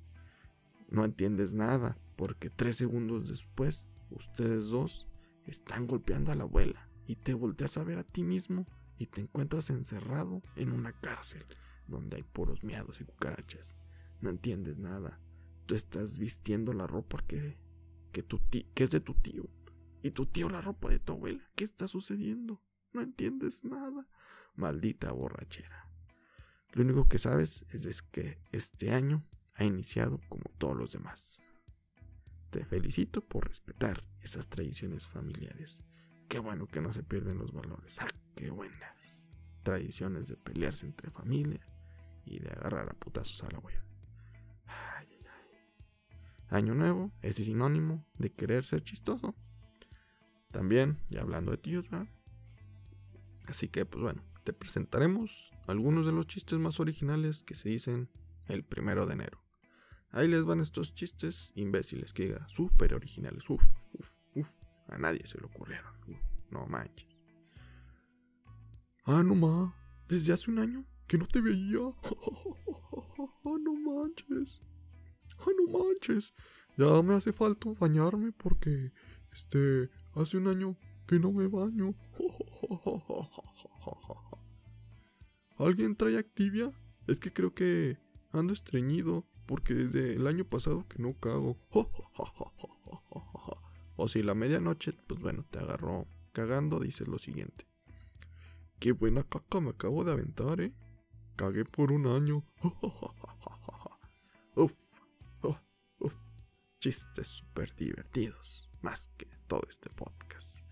No 0.89 1.05
entiendes 1.05 1.53
nada, 1.53 1.97
porque 2.15 2.49
tres 2.49 2.75
segundos 2.75 3.29
después, 3.29 3.91
ustedes 4.09 4.65
dos 4.65 5.07
están 5.45 5.87
golpeando 5.87 6.31
a 6.31 6.35
la 6.35 6.43
abuela 6.43 6.89
y 7.05 7.15
te 7.15 7.33
volteas 7.33 7.77
a 7.77 7.83
ver 7.83 7.99
a 7.99 8.03
ti 8.03 8.23
mismo 8.23 8.67
y 8.97 9.05
te 9.05 9.21
encuentras 9.21 9.69
encerrado 9.69 10.41
en 10.55 10.71
una 10.71 10.91
cárcel 10.91 11.45
donde 11.87 12.17
hay 12.17 12.23
puros 12.23 12.63
miados 12.63 13.01
y 13.01 13.05
cucarachas. 13.05 13.75
No 14.19 14.29
entiendes 14.29 14.77
nada. 14.77 15.19
Tú 15.65 15.75
estás 15.75 16.17
vistiendo 16.17 16.73
la 16.73 16.87
ropa 16.87 17.23
que, 17.27 17.57
que, 18.11 18.23
tu 18.23 18.41
que 18.49 18.83
es 18.83 18.89
de 18.89 18.99
tu 18.99 19.13
tío. 19.13 19.49
Y 20.01 20.11
tu 20.11 20.25
tío 20.25 20.49
la 20.49 20.61
ropa 20.61 20.89
de 20.89 20.99
tu 20.99 21.13
abuela. 21.13 21.43
¿Qué 21.55 21.63
está 21.63 21.87
sucediendo? 21.87 22.61
No 22.93 23.01
entiendes 23.01 23.63
nada. 23.63 24.07
Maldita 24.55 25.11
borrachera. 25.11 25.89
Lo 26.73 26.83
único 26.83 27.07
que 27.07 27.17
sabes 27.17 27.65
es 27.69 28.01
que 28.01 28.41
este 28.51 28.91
año 28.91 29.23
ha 29.59 29.65
iniciado 29.65 30.21
como 30.29 30.43
todos 30.57 30.75
los 30.75 30.93
demás. 30.93 31.41
Te 32.49 32.63
felicito 32.63 33.21
por 33.21 33.47
respetar 33.47 34.03
esas 34.21 34.47
tradiciones 34.47 35.05
familiares. 35.05 35.83
Qué 36.29 36.39
bueno 36.39 36.65
que 36.65 36.81
no 36.81 36.93
se 36.93 37.03
pierden 37.03 37.37
los 37.37 37.51
valores. 37.51 37.99
¡Ah, 37.99 38.07
qué 38.35 38.49
buenas! 38.49 39.27
Tradiciones 39.63 40.29
de 40.29 40.37
pelearse 40.37 40.85
entre 40.85 41.11
familia 41.11 41.59
y 42.25 42.39
de 42.39 42.49
agarrar 42.51 42.89
a 42.89 42.93
putazos 42.93 43.43
a 43.43 43.51
la 43.51 43.57
abuela. 43.57 43.83
Ay, 44.65 45.07
ay, 45.11 45.25
ay. 45.27 46.57
Año 46.57 46.73
nuevo 46.73 47.11
es 47.21 47.35
sinónimo 47.35 48.05
de 48.17 48.31
querer 48.31 48.63
ser 48.63 48.81
chistoso. 48.81 49.35
También, 50.51 50.99
ya 51.09 51.21
hablando 51.21 51.51
de 51.51 51.57
tíos, 51.57 51.89
¿verdad? 51.89 52.07
Así 53.45 53.67
que, 53.67 53.85
pues 53.85 54.01
bueno, 54.01 54.23
te 54.45 54.53
presentaremos 54.53 55.51
algunos 55.67 56.05
de 56.05 56.13
los 56.13 56.27
chistes 56.27 56.57
más 56.59 56.79
originales 56.79 57.43
que 57.43 57.55
se 57.55 57.67
dicen 57.67 58.09
el 58.47 58.63
primero 58.63 59.05
de 59.05 59.13
enero. 59.13 59.48
Ahí 60.11 60.27
les 60.27 60.43
van 60.43 60.59
estos 60.59 60.93
chistes 60.93 61.51
imbéciles 61.55 62.13
que 62.13 62.23
diga 62.23 62.47
súper 62.47 62.93
originales. 62.93 63.49
Uf, 63.49 63.63
uf, 63.93 64.17
uf. 64.35 64.49
A 64.87 64.97
nadie 64.97 65.25
se 65.25 65.37
le 65.37 65.45
ocurrieron. 65.45 65.93
no 66.49 66.65
manches. 66.65 67.07
Ah, 69.05 69.21
no 69.23 69.35
ma. 69.35 69.75
Desde 70.07 70.33
hace 70.33 70.49
un 70.49 70.59
año 70.59 70.85
que 71.07 71.17
no 71.17 71.25
te 71.25 71.41
veía. 71.41 71.79
Ah, 73.45 73.57
no 73.59 73.73
manches. 73.73 74.61
Ah, 75.39 75.51
no 75.57 75.79
manches. 75.79 76.33
Ya 76.77 77.01
me 77.01 77.15
hace 77.15 77.33
falta 77.33 77.69
bañarme 77.79 78.31
porque, 78.31 78.91
este, 79.33 79.89
hace 80.13 80.37
un 80.37 80.47
año 80.47 80.77
que 81.07 81.19
no 81.19 81.31
me 81.31 81.47
baño. 81.47 81.95
¿Alguien 85.57 85.95
trae 85.95 86.17
Activia? 86.17 86.71
Es 87.07 87.19
que 87.19 87.33
creo 87.33 87.53
que 87.53 87.97
ando 88.31 88.53
estreñido 88.53 89.25
porque 89.49 89.73
desde 89.73 90.13
el 90.13 90.27
año 90.27 90.45
pasado 90.45 90.87
que 90.87 91.01
no 91.01 91.17
cago. 91.19 91.57
O 94.01 94.07
si 94.07 94.23
la 94.23 94.33
medianoche, 94.33 94.93
pues 95.07 95.19
bueno, 95.19 95.43
te 95.49 95.59
agarró 95.59 96.07
cagando, 96.31 96.79
dices 96.79 97.07
lo 97.09 97.19
siguiente. 97.19 97.67
Qué 98.79 98.93
buena 98.93 99.23
caca 99.23 99.59
me 99.59 99.71
acabo 99.71 100.05
de 100.05 100.13
aventar, 100.13 100.61
eh. 100.61 100.73
Cagué 101.35 101.65
por 101.65 101.91
un 101.91 102.07
año. 102.07 102.45
uf, 104.55 104.73
uf, 105.41 105.57
uf. 105.99 106.13
Chistes 106.79 107.27
súper 107.27 107.75
divertidos. 107.75 108.69
Más 108.81 109.09
que 109.17 109.25
todo 109.47 109.63
este 109.67 109.89
podcast. 109.89 110.63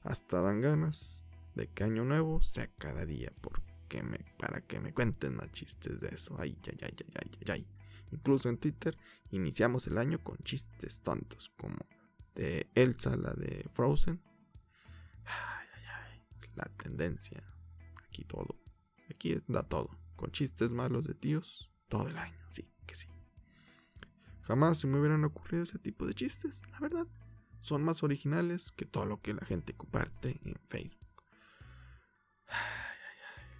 Hasta 0.00 0.40
dan 0.40 0.60
ganas 0.60 1.26
de 1.54 1.68
que 1.68 1.84
año 1.84 2.04
nuevo 2.04 2.42
sea 2.42 2.66
cada 2.76 3.06
día 3.06 3.32
porque 3.40 4.02
me, 4.02 4.18
para 4.36 4.62
que 4.62 4.80
me 4.80 4.92
cuenten 4.92 5.36
más 5.36 5.52
chistes 5.52 6.00
de 6.00 6.08
eso. 6.08 6.34
Ay, 6.40 6.58
ay, 6.66 6.78
ay, 6.82 6.96
ay, 6.98 7.30
ay, 7.38 7.52
ay. 7.52 7.73
Incluso 8.10 8.48
en 8.48 8.58
Twitter 8.58 8.96
iniciamos 9.30 9.86
el 9.86 9.98
año 9.98 10.22
con 10.22 10.36
chistes 10.38 11.00
tontos 11.00 11.50
como 11.56 11.76
de 12.34 12.70
Elsa, 12.74 13.16
la 13.16 13.32
de 13.32 13.68
Frozen. 13.72 14.22
Ay, 15.24 15.68
ay, 15.74 15.84
ay. 15.86 16.22
La 16.54 16.64
tendencia. 16.82 17.42
Aquí 18.06 18.24
todo. 18.24 18.60
Aquí 19.10 19.40
da 19.48 19.62
todo. 19.62 19.90
Con 20.16 20.30
chistes 20.30 20.72
malos 20.72 21.04
de 21.04 21.14
tíos 21.14 21.70
todo 21.88 22.08
el 22.08 22.16
año. 22.16 22.38
Sí, 22.48 22.72
que 22.86 22.94
sí. 22.94 23.08
Jamás 24.42 24.78
se 24.78 24.86
me 24.86 24.98
hubieran 24.98 25.24
ocurrido 25.24 25.64
ese 25.64 25.78
tipo 25.78 26.06
de 26.06 26.14
chistes, 26.14 26.62
la 26.70 26.80
verdad. 26.80 27.06
Son 27.60 27.82
más 27.82 28.02
originales 28.02 28.72
que 28.72 28.84
todo 28.84 29.06
lo 29.06 29.20
que 29.20 29.32
la 29.32 29.44
gente 29.44 29.74
comparte 29.74 30.38
en 30.44 30.56
Facebook. 30.66 31.00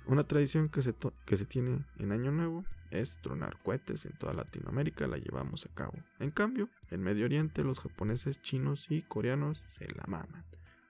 Una 0.06 0.24
tradición 0.24 0.68
que 0.68 0.82
se, 0.82 0.94
que 1.24 1.36
se 1.38 1.46
tiene 1.46 1.86
en 1.96 2.12
Año 2.12 2.30
Nuevo 2.30 2.66
es 2.94 3.18
tronar 3.18 3.58
cohetes 3.62 4.06
en 4.06 4.12
toda 4.12 4.32
Latinoamérica, 4.32 5.06
la 5.06 5.18
llevamos 5.18 5.66
a 5.66 5.74
cabo. 5.74 5.94
En 6.18 6.30
cambio, 6.30 6.68
en 6.90 7.02
Medio 7.02 7.24
Oriente 7.24 7.64
los 7.64 7.80
japoneses, 7.80 8.40
chinos 8.40 8.86
y 8.90 9.02
coreanos 9.02 9.58
se 9.58 9.86
la 9.88 10.04
maman. 10.06 10.44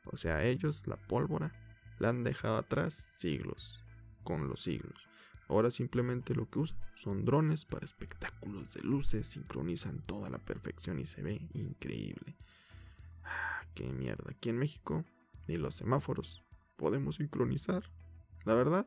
O 0.04 0.16
sea, 0.16 0.44
ellos 0.44 0.86
la 0.86 0.96
pólvora 0.96 1.52
la 1.98 2.10
han 2.10 2.24
dejado 2.24 2.56
atrás 2.56 3.08
siglos, 3.16 3.80
con 4.22 4.48
los 4.48 4.62
siglos. 4.62 5.08
Ahora 5.48 5.70
simplemente 5.70 6.34
lo 6.34 6.48
que 6.48 6.60
usan 6.60 6.78
son 6.94 7.24
drones 7.24 7.64
para 7.64 7.84
espectáculos 7.84 8.72
de 8.72 8.82
luces, 8.82 9.26
sincronizan 9.26 10.00
toda 10.00 10.30
la 10.30 10.38
perfección 10.38 10.98
y 10.98 11.06
se 11.06 11.22
ve 11.22 11.48
increíble. 11.52 12.36
Ah, 13.24 13.62
qué 13.74 13.92
mierda. 13.92 14.30
Aquí 14.30 14.48
en 14.48 14.58
México, 14.58 15.04
ni 15.46 15.56
los 15.56 15.74
semáforos 15.74 16.42
podemos 16.76 17.16
sincronizar. 17.16 17.84
La 18.44 18.54
verdad, 18.54 18.86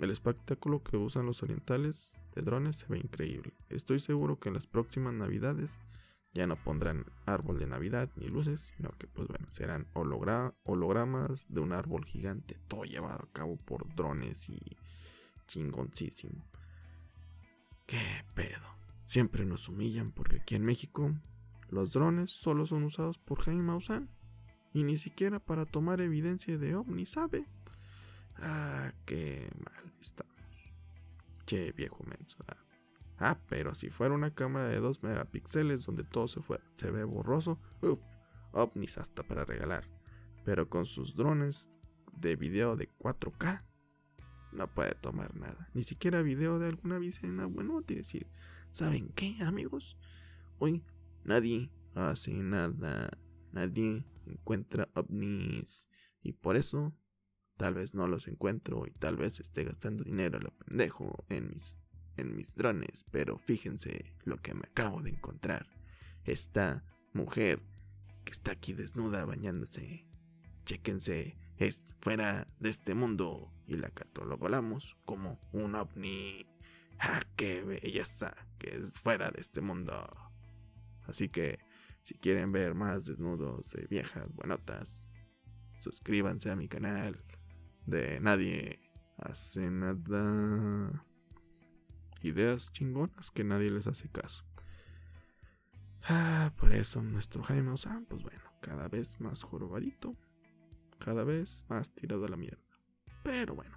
el 0.00 0.10
espectáculo 0.10 0.82
que 0.82 0.96
usan 0.96 1.26
los 1.26 1.42
orientales 1.42 2.12
de 2.34 2.42
drones 2.42 2.76
se 2.76 2.86
ve 2.88 2.98
increíble. 2.98 3.54
Estoy 3.68 4.00
seguro 4.00 4.38
que 4.38 4.48
en 4.48 4.54
las 4.54 4.66
próximas 4.66 5.14
navidades 5.14 5.72
ya 6.34 6.46
no 6.46 6.56
pondrán 6.56 7.06
árbol 7.24 7.58
de 7.58 7.66
navidad 7.66 8.10
ni 8.16 8.28
luces, 8.28 8.72
sino 8.76 8.90
que 8.98 9.06
pues 9.06 9.26
bueno, 9.26 9.46
serán 9.50 9.86
hologramas 9.94 11.46
de 11.48 11.60
un 11.60 11.72
árbol 11.72 12.04
gigante, 12.04 12.58
todo 12.68 12.84
llevado 12.84 13.24
a 13.24 13.32
cabo 13.32 13.56
por 13.56 13.94
drones 13.94 14.50
y 14.50 14.60
chingoncísimo. 15.46 16.44
¿Qué 17.86 18.24
pedo? 18.34 18.66
Siempre 19.06 19.46
nos 19.46 19.68
humillan 19.68 20.12
porque 20.12 20.36
aquí 20.36 20.56
en 20.56 20.64
México 20.64 21.14
los 21.70 21.90
drones 21.90 22.30
solo 22.32 22.66
son 22.66 22.84
usados 22.84 23.18
por 23.18 23.40
Jaime 23.40 23.62
Maussan 23.62 24.10
y 24.74 24.82
ni 24.82 24.98
siquiera 24.98 25.40
para 25.40 25.64
tomar 25.64 26.02
evidencia 26.02 26.58
de 26.58 26.74
ovni, 26.74 27.06
¿sabe? 27.06 27.46
Ah, 28.38 28.92
qué 29.04 29.50
mal 29.58 29.92
estamos. 30.00 30.34
Che, 31.46 31.72
viejo 31.72 32.02
menso. 32.04 32.38
Ah. 32.48 32.56
ah, 33.18 33.40
pero 33.48 33.74
si 33.74 33.90
fuera 33.90 34.14
una 34.14 34.34
cámara 34.34 34.68
de 34.68 34.78
2 34.78 35.02
megapíxeles 35.02 35.86
donde 35.86 36.04
todo 36.04 36.28
se, 36.28 36.40
fue, 36.42 36.60
se 36.74 36.90
ve 36.90 37.04
borroso, 37.04 37.58
uff, 37.82 38.00
ovnis 38.52 38.98
hasta 38.98 39.22
para 39.22 39.44
regalar. 39.44 39.88
Pero 40.44 40.68
con 40.68 40.86
sus 40.86 41.14
drones 41.14 41.68
de 42.12 42.36
video 42.36 42.76
de 42.76 42.88
4K, 42.98 43.64
no 44.52 44.72
puede 44.72 44.94
tomar 44.94 45.34
nada. 45.36 45.68
Ni 45.74 45.82
siquiera 45.82 46.22
video 46.22 46.58
de 46.58 46.68
alguna 46.68 46.98
vicena 46.98 47.46
bueno 47.46 47.82
y 47.86 47.94
decir, 47.94 48.28
¿saben 48.72 49.08
qué, 49.10 49.36
amigos? 49.42 49.98
Hoy 50.58 50.82
nadie 51.24 51.70
hace 51.94 52.32
nada. 52.32 53.10
Nadie 53.52 54.04
encuentra 54.26 54.88
ovnis. 54.94 55.88
Y 56.22 56.32
por 56.32 56.56
eso 56.56 56.94
Tal 57.56 57.74
vez 57.74 57.94
no 57.94 58.06
los 58.06 58.28
encuentro 58.28 58.86
y 58.86 58.90
tal 58.90 59.16
vez 59.16 59.40
esté 59.40 59.64
gastando 59.64 60.04
dinero 60.04 60.38
a 60.38 60.42
lo 60.42 60.50
pendejo 60.50 61.24
en 61.30 61.48
mis, 61.48 61.78
en 62.16 62.36
mis 62.36 62.54
drones, 62.54 63.06
pero 63.10 63.38
fíjense 63.38 64.14
lo 64.24 64.36
que 64.36 64.54
me 64.54 64.66
acabo 64.66 65.00
de 65.00 65.10
encontrar. 65.10 65.66
Esta 66.24 66.84
mujer 67.14 67.62
que 68.24 68.32
está 68.32 68.52
aquí 68.52 68.74
desnuda 68.74 69.24
bañándose. 69.24 70.06
Chéquense, 70.66 71.38
es 71.56 71.82
fuera 72.00 72.46
de 72.60 72.68
este 72.68 72.94
mundo 72.94 73.52
y 73.66 73.76
la 73.76 73.88
catalogamos 73.88 74.96
como 75.06 75.40
un 75.52 75.76
ovni. 75.76 76.46
¡Ah, 76.98 77.22
qué 77.36 77.62
belleza! 77.62 78.34
Que 78.58 78.76
es 78.76 79.00
fuera 79.00 79.30
de 79.30 79.40
este 79.40 79.60
mundo. 79.60 80.06
Así 81.04 81.28
que, 81.28 81.58
si 82.02 82.14
quieren 82.14 82.52
ver 82.52 82.74
más 82.74 83.06
desnudos 83.06 83.70
de 83.70 83.86
viejas 83.86 84.26
buenotas, 84.34 85.06
suscríbanse 85.78 86.50
a 86.50 86.56
mi 86.56 86.68
canal 86.68 87.22
de 87.86 88.20
nadie 88.20 88.80
hace 89.16 89.70
nada. 89.70 91.04
Ideas 92.22 92.72
chingonas 92.72 93.30
que 93.30 93.44
nadie 93.44 93.70
les 93.70 93.86
hace 93.86 94.08
caso. 94.08 94.44
Ah, 96.08 96.52
por 96.56 96.72
eso 96.72 97.02
nuestro 97.02 97.42
Jaime 97.42 97.72
Osan, 97.72 98.06
pues 98.06 98.22
bueno, 98.22 98.42
cada 98.60 98.88
vez 98.88 99.20
más 99.20 99.42
jorobadito, 99.42 100.16
cada 100.98 101.24
vez 101.24 101.64
más 101.68 101.94
tirado 101.94 102.24
a 102.24 102.28
la 102.28 102.36
mierda. 102.36 102.62
Pero 103.22 103.54
bueno, 103.54 103.76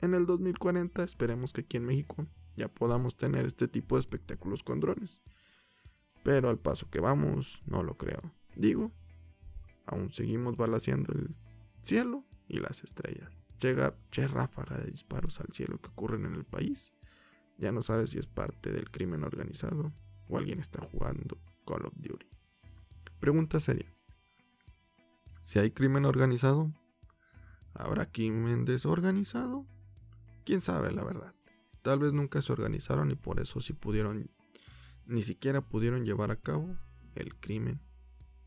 en 0.00 0.14
el 0.14 0.26
2040 0.26 1.02
esperemos 1.04 1.52
que 1.52 1.62
aquí 1.62 1.76
en 1.76 1.86
México 1.86 2.26
ya 2.56 2.68
podamos 2.68 3.16
tener 3.16 3.46
este 3.46 3.68
tipo 3.68 3.96
de 3.96 4.00
espectáculos 4.00 4.62
con 4.62 4.80
drones. 4.80 5.22
Pero 6.24 6.48
al 6.48 6.58
paso 6.58 6.90
que 6.90 7.00
vamos, 7.00 7.62
no 7.66 7.84
lo 7.84 7.96
creo. 7.96 8.32
Digo, 8.56 8.92
aún 9.86 10.12
seguimos 10.12 10.56
balaseando 10.56 11.12
el 11.12 11.36
cielo 11.82 12.24
y 12.48 12.58
las 12.58 12.82
estrellas. 12.82 13.47
Llegar, 13.60 13.98
che 14.10 14.28
ráfaga 14.28 14.78
de 14.78 14.90
disparos 14.90 15.40
al 15.40 15.48
cielo 15.52 15.80
que 15.80 15.88
ocurren 15.88 16.24
en 16.24 16.34
el 16.34 16.44
país. 16.44 16.92
Ya 17.58 17.72
no 17.72 17.82
sabes 17.82 18.10
si 18.10 18.18
es 18.18 18.26
parte 18.26 18.70
del 18.70 18.90
crimen 18.90 19.24
organizado 19.24 19.92
o 20.28 20.38
alguien 20.38 20.60
está 20.60 20.80
jugando 20.80 21.38
Call 21.66 21.86
of 21.86 21.94
Duty. 21.96 22.26
Pregunta 23.18 23.58
seria. 23.58 23.92
Si 25.42 25.58
hay 25.58 25.72
crimen 25.72 26.04
organizado, 26.04 26.72
¿habrá 27.74 28.06
crimen 28.06 28.64
desorganizado? 28.64 29.66
¿Quién 30.44 30.60
sabe 30.60 30.92
la 30.92 31.02
verdad? 31.02 31.34
Tal 31.82 31.98
vez 31.98 32.12
nunca 32.12 32.42
se 32.42 32.52
organizaron 32.52 33.10
y 33.10 33.16
por 33.16 33.40
eso 33.40 33.60
si 33.60 33.72
pudieron, 33.72 34.30
ni 35.06 35.22
siquiera 35.22 35.62
pudieron 35.62 36.04
llevar 36.04 36.30
a 36.30 36.36
cabo 36.36 36.76
el 37.14 37.34
crimen 37.34 37.80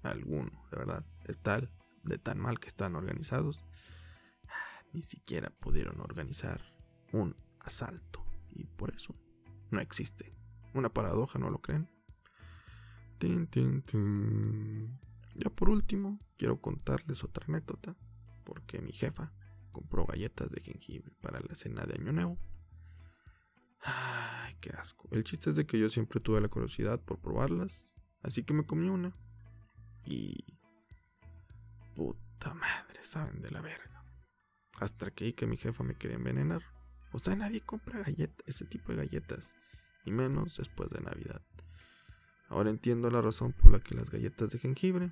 alguno, 0.04 0.52
de 0.72 0.78
verdad, 0.78 1.06
de 1.26 1.34
tal, 1.34 1.70
de 2.04 2.18
tan 2.18 2.40
mal 2.40 2.60
que 2.60 2.68
están 2.68 2.96
organizados, 2.96 3.66
ni 4.94 5.04
siquiera 5.04 5.50
pudieron 5.50 6.00
organizar 6.02 6.62
un 7.12 7.36
asalto 7.60 8.26
y 8.52 8.66
por 8.66 8.94
eso 8.94 9.16
no 9.70 9.80
existe. 9.80 10.34
Una 10.74 10.90
paradoja, 10.90 11.40
¿no 11.40 11.50
lo 11.50 11.62
creen? 11.62 11.90
Ya 15.36 15.50
por 15.50 15.70
último, 15.70 16.20
quiero 16.38 16.60
contarles 16.60 17.24
otra 17.24 17.46
anécdota, 17.48 17.96
porque 18.44 18.82
mi 18.82 18.92
jefa 18.92 19.32
compró 19.72 20.06
galletas 20.06 20.50
de 20.50 20.62
jengibre 20.62 21.14
para 21.22 21.40
la 21.40 21.56
cena 21.56 21.86
de 21.86 22.02
Año 22.02 22.12
Nuevo 22.12 22.38
Ay, 23.84 24.56
qué 24.62 24.70
asco. 24.72 25.08
El 25.12 25.24
chiste 25.24 25.50
es 25.50 25.56
de 25.56 25.66
que 25.66 25.80
yo 25.80 25.90
siempre 25.90 26.20
tuve 26.20 26.40
la 26.40 26.50
curiosidad 26.50 27.00
por 27.00 27.20
probarlas. 27.20 27.96
Así 28.22 28.44
que 28.44 28.54
me 28.54 28.66
comí 28.66 28.90
una. 28.90 29.16
Y... 30.06 30.46
Puta 31.96 32.54
madre, 32.54 33.04
saben 33.04 33.42
de 33.42 33.52
la 33.52 33.62
verga. 33.62 33.91
Hasta 34.82 35.12
que 35.12 35.36
que 35.36 35.46
mi 35.46 35.58
jefa 35.58 35.84
me 35.84 35.94
quería 35.94 36.18
envenenar. 36.18 36.64
O 37.12 37.20
sea, 37.20 37.36
nadie 37.36 37.62
compra 37.62 38.02
galletas, 38.02 38.44
ese 38.48 38.66
tipo 38.66 38.92
de 38.92 39.06
galletas. 39.06 39.56
Y 40.06 40.12
menos 40.12 40.58
después 40.58 40.90
de 40.90 41.00
Navidad. 41.02 41.44
Ahora 42.50 42.72
entiendo 42.72 43.12
la 43.12 43.22
razón 43.22 43.54
por 43.54 43.72
la 43.72 43.80
que 43.80 43.94
las 43.94 44.10
galletas 44.10 44.50
de 44.50 44.58
jengibre, 44.58 45.12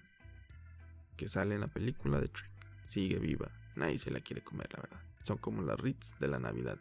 que 1.16 1.30
sale 1.30 1.54
en 1.54 1.62
la 1.62 1.68
película 1.68 2.20
de 2.20 2.30
Trek, 2.30 2.50
sigue 2.86 3.20
viva. 3.20 3.52
Nadie 3.76 4.00
se 4.00 4.10
la 4.10 4.22
quiere 4.22 4.44
comer, 4.44 4.70
la 4.74 4.82
verdad. 4.82 5.04
Son 5.24 5.38
como 5.38 5.62
las 5.62 5.80
Ritz 5.80 6.16
de 6.20 6.30
la 6.30 6.40
Navidad. 6.40 6.80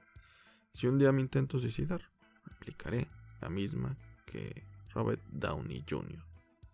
Si 0.73 0.87
un 0.87 0.99
día 0.99 1.13
me 1.13 1.21
intento 1.21 1.61
suicidar, 1.61 2.11
aplicaré 2.51 3.07
la 3.43 3.51
misma 3.51 3.99
que 4.25 4.67
Robert 4.95 5.23
Downey 5.31 5.85
Jr. 5.87 6.25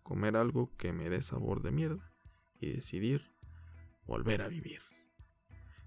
Comer 0.01 0.37
algo 0.37 0.71
que 0.77 0.93
me 0.93 1.09
dé 1.09 1.21
sabor 1.21 1.61
de 1.61 1.73
mierda 1.73 2.09
y 2.61 2.71
decidir 2.71 3.33
volver 4.05 4.41
a 4.41 4.47
vivir. 4.47 4.81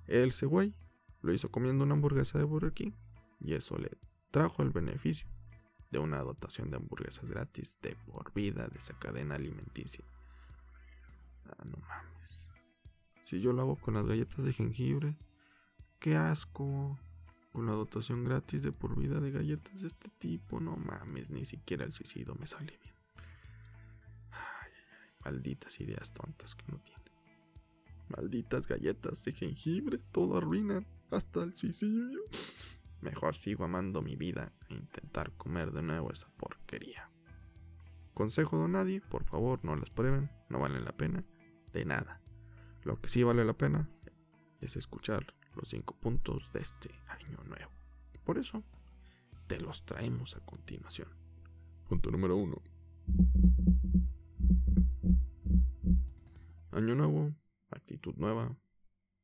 El 0.08 0.32
güey 0.42 0.74
lo 1.20 1.32
hizo 1.32 1.50
comiendo 1.50 1.84
una 1.84 1.94
hamburguesa 1.94 2.38
de 2.38 2.44
Burger 2.44 2.72
King 2.72 2.92
y 3.40 3.54
eso 3.54 3.76
le 3.78 3.90
trajo 4.30 4.62
el 4.62 4.70
beneficio 4.70 5.28
de 5.90 5.98
una 5.98 6.18
dotación 6.18 6.70
de 6.70 6.76
hamburguesas 6.76 7.30
gratis 7.30 7.78
de 7.82 7.94
por 8.06 8.32
vida 8.32 8.68
de 8.68 8.78
esa 8.78 8.98
cadena 8.98 9.36
alimenticia. 9.36 10.04
Ah, 11.46 11.64
no 11.64 11.76
mames. 11.88 12.48
Si 13.22 13.40
yo 13.40 13.52
lo 13.52 13.62
hago 13.62 13.76
con 13.76 13.94
las 13.94 14.06
galletas 14.06 14.44
de 14.44 14.52
jengibre, 14.52 15.16
qué 15.98 16.16
asco 16.16 16.98
una 17.52 17.72
dotación 17.72 18.24
gratis 18.24 18.62
de 18.62 18.72
por 18.72 18.96
vida 18.96 19.20
de 19.20 19.30
galletas 19.30 19.82
de 19.82 19.88
este 19.88 20.08
tipo. 20.18 20.60
No 20.60 20.76
mames, 20.76 21.30
ni 21.30 21.44
siquiera 21.44 21.84
el 21.84 21.92
suicidio 21.92 22.34
me 22.34 22.46
sale 22.46 22.78
bien. 22.82 22.94
Ay, 24.30 24.70
malditas 25.24 25.80
ideas 25.80 26.12
tontas 26.12 26.54
que 26.54 26.64
no 26.70 26.78
tiene. 26.78 26.97
Malditas 28.09 28.66
galletas 28.66 29.25
de 29.25 29.33
jengibre, 29.33 29.99
todo 30.12 30.38
arruinan, 30.38 30.87
hasta 31.11 31.42
el 31.42 31.55
suicidio. 31.55 32.21
Mejor 33.01 33.37
sigo 33.37 33.64
amando 33.64 34.03
mi 34.03 34.16
vida 34.16 34.53
e 34.68 34.75
intentar 34.75 35.33
comer 35.37 35.73
de 35.73 35.83
nuevo 35.83 36.11
esa 36.11 36.29
porquería. 36.37 37.11
Consejo 38.14 38.62
de 38.62 38.68
nadie, 38.68 39.01
por 39.01 39.25
favor 39.25 39.61
no 39.62 39.77
las 39.77 39.90
prueben, 39.90 40.31
no 40.49 40.59
valen 40.59 40.85
la 40.85 40.97
pena 40.97 41.25
de 41.73 41.85
nada. 41.85 42.21
Lo 42.83 43.01
que 43.01 43.09
sí 43.09 43.23
vale 43.23 43.44
la 43.44 43.53
pena 43.53 43.88
es 44.61 44.77
escuchar 44.77 45.35
los 45.55 45.68
cinco 45.68 45.94
puntos 45.94 46.51
de 46.53 46.61
este 46.61 46.90
año 47.07 47.38
nuevo. 47.47 47.71
Por 48.25 48.38
eso, 48.38 48.64
te 49.47 49.61
los 49.61 49.85
traemos 49.85 50.37
a 50.37 50.40
continuación. 50.40 51.09
Punto 51.88 52.11
número 52.11 52.37
uno. 52.37 52.61
Año 56.73 56.94
nuevo, 56.94 57.35
actitud 57.70 58.14
nueva, 58.16 58.57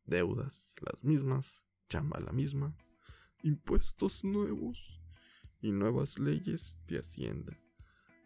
deudas 0.04 0.74
las 0.80 1.02
mismas, 1.04 1.62
chamba 1.88 2.20
la 2.20 2.32
misma, 2.32 2.76
impuestos 3.42 4.24
nuevos 4.24 5.00
y 5.60 5.72
nuevas 5.72 6.18
leyes 6.18 6.78
de 6.86 6.98
Hacienda. 6.98 7.58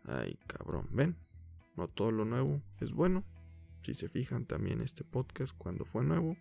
Ay, 0.05 0.39
cabrón, 0.47 0.89
ven, 0.91 1.17
no 1.77 1.89
todo 1.89 2.11
lo 2.11 2.25
nuevo 2.25 2.63
es 2.81 2.93
bueno. 2.93 3.25
Si 3.83 3.95
se 3.95 4.09
fijan 4.09 4.47
también 4.47 4.81
este 4.81 5.05
podcast 5.05 5.57
cuando 5.57 5.85
fue 5.85 6.05
nuevo, 6.05 6.37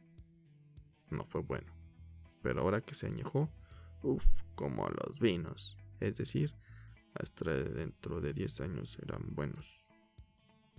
no 1.10 1.24
fue 1.24 1.42
bueno. 1.42 1.74
Pero 2.42 2.62
ahora 2.62 2.82
que 2.82 2.96
se 2.96 3.08
añejó, 3.08 3.52
uff, 4.02 4.26
como 4.56 4.88
los 4.90 5.20
vinos. 5.20 5.78
Es 6.00 6.18
decir, 6.18 6.54
hasta 7.14 7.52
dentro 7.52 8.22
de 8.22 8.34
10 8.34 8.62
años 8.62 8.92
serán 8.92 9.36
buenos. 9.36 9.86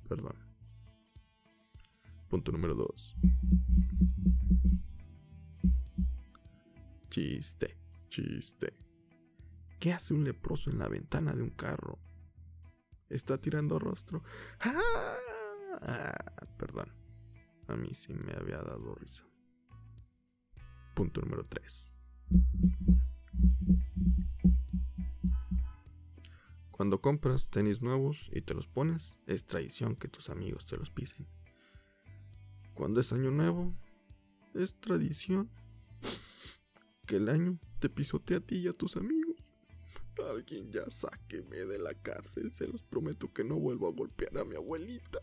Perdón. 0.08 0.47
Punto 2.28 2.52
número 2.52 2.74
2. 2.74 3.16
Chiste, 7.08 7.78
chiste. 8.10 8.74
¿Qué 9.80 9.92
hace 9.92 10.12
un 10.12 10.24
leproso 10.24 10.70
en 10.70 10.78
la 10.78 10.88
ventana 10.88 11.32
de 11.32 11.42
un 11.42 11.50
carro? 11.50 11.98
Está 13.08 13.38
tirando 13.38 13.78
rostro. 13.78 14.22
¡Ah! 14.60 16.14
Perdón. 16.58 16.92
A 17.68 17.76
mí 17.76 17.94
sí 17.94 18.12
me 18.12 18.32
había 18.34 18.58
dado 18.58 18.94
risa. 18.94 19.24
Punto 20.94 21.20
número 21.22 21.46
3. 21.46 21.96
Cuando 26.70 27.00
compras 27.00 27.48
tenis 27.48 27.80
nuevos 27.80 28.28
y 28.32 28.42
te 28.42 28.54
los 28.54 28.68
pones, 28.68 29.18
es 29.26 29.46
tradición 29.46 29.96
que 29.96 30.08
tus 30.08 30.28
amigos 30.28 30.66
te 30.66 30.76
los 30.76 30.90
pisen. 30.90 31.26
Cuando 32.78 33.00
es 33.00 33.12
año 33.12 33.32
nuevo, 33.32 33.74
es 34.54 34.72
tradición 34.78 35.50
que 37.06 37.16
el 37.16 37.28
año 37.28 37.58
te 37.80 37.88
pisotee 37.88 38.36
a 38.36 38.40
ti 38.40 38.58
y 38.58 38.68
a 38.68 38.72
tus 38.72 38.96
amigos. 38.96 39.34
Alguien 40.30 40.70
ya 40.70 40.88
sáqueme 40.88 41.56
de 41.64 41.80
la 41.80 41.92
cárcel, 41.94 42.52
se 42.52 42.68
los 42.68 42.84
prometo 42.84 43.32
que 43.32 43.42
no 43.42 43.56
vuelvo 43.58 43.88
a 43.88 43.92
golpear 43.92 44.38
a 44.38 44.44
mi 44.44 44.54
abuelita. 44.54 45.18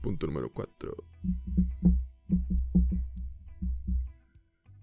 Punto 0.00 0.26
número 0.26 0.50
4. 0.50 0.96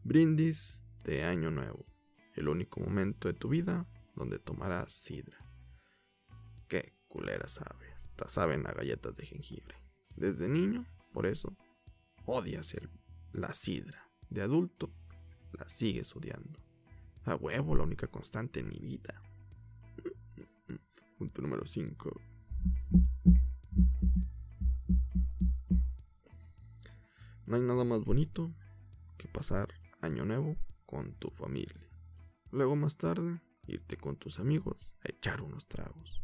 Brindis 0.03 0.83
de 1.03 1.23
Año 1.23 1.49
Nuevo, 1.49 1.87
el 2.35 2.49
único 2.49 2.81
momento 2.81 3.27
de 3.27 3.33
tu 3.33 3.49
vida 3.49 3.87
donde 4.15 4.37
tomarás 4.37 4.93
sidra. 4.93 5.39
Qué 6.67 6.93
culera 7.07 7.49
sabe, 7.49 7.91
hasta 7.95 8.29
saben 8.29 8.67
a 8.67 8.73
galletas 8.73 9.17
de 9.17 9.25
jengibre. 9.25 9.75
Desde 10.15 10.47
niño, 10.47 10.85
por 11.13 11.27
eso, 11.27 11.55
odias 12.25 12.73
el, 12.73 12.89
la 13.31 13.53
sidra. 13.53 14.09
De 14.29 14.41
adulto, 14.41 14.91
la 15.51 15.69
sigues 15.69 16.15
odiando. 16.15 16.59
A 17.25 17.35
huevo, 17.35 17.75
la 17.75 17.83
única 17.83 18.07
constante 18.07 18.61
en 18.61 18.69
mi 18.69 18.79
vida. 18.79 19.21
Punto 21.17 21.41
número 21.41 21.65
5. 21.65 22.21
No 27.45 27.55
hay 27.55 27.61
nada 27.61 27.83
más 27.83 28.03
bonito 28.03 28.51
que 29.17 29.27
pasar 29.27 29.69
año 30.01 30.25
nuevo 30.25 30.57
con 30.85 31.13
tu 31.13 31.29
familia. 31.29 31.89
Luego 32.51 32.75
más 32.75 32.97
tarde, 32.97 33.41
irte 33.67 33.97
con 33.97 34.15
tus 34.15 34.39
amigos 34.39 34.95
a 35.01 35.09
echar 35.09 35.41
unos 35.41 35.67
tragos. 35.67 36.22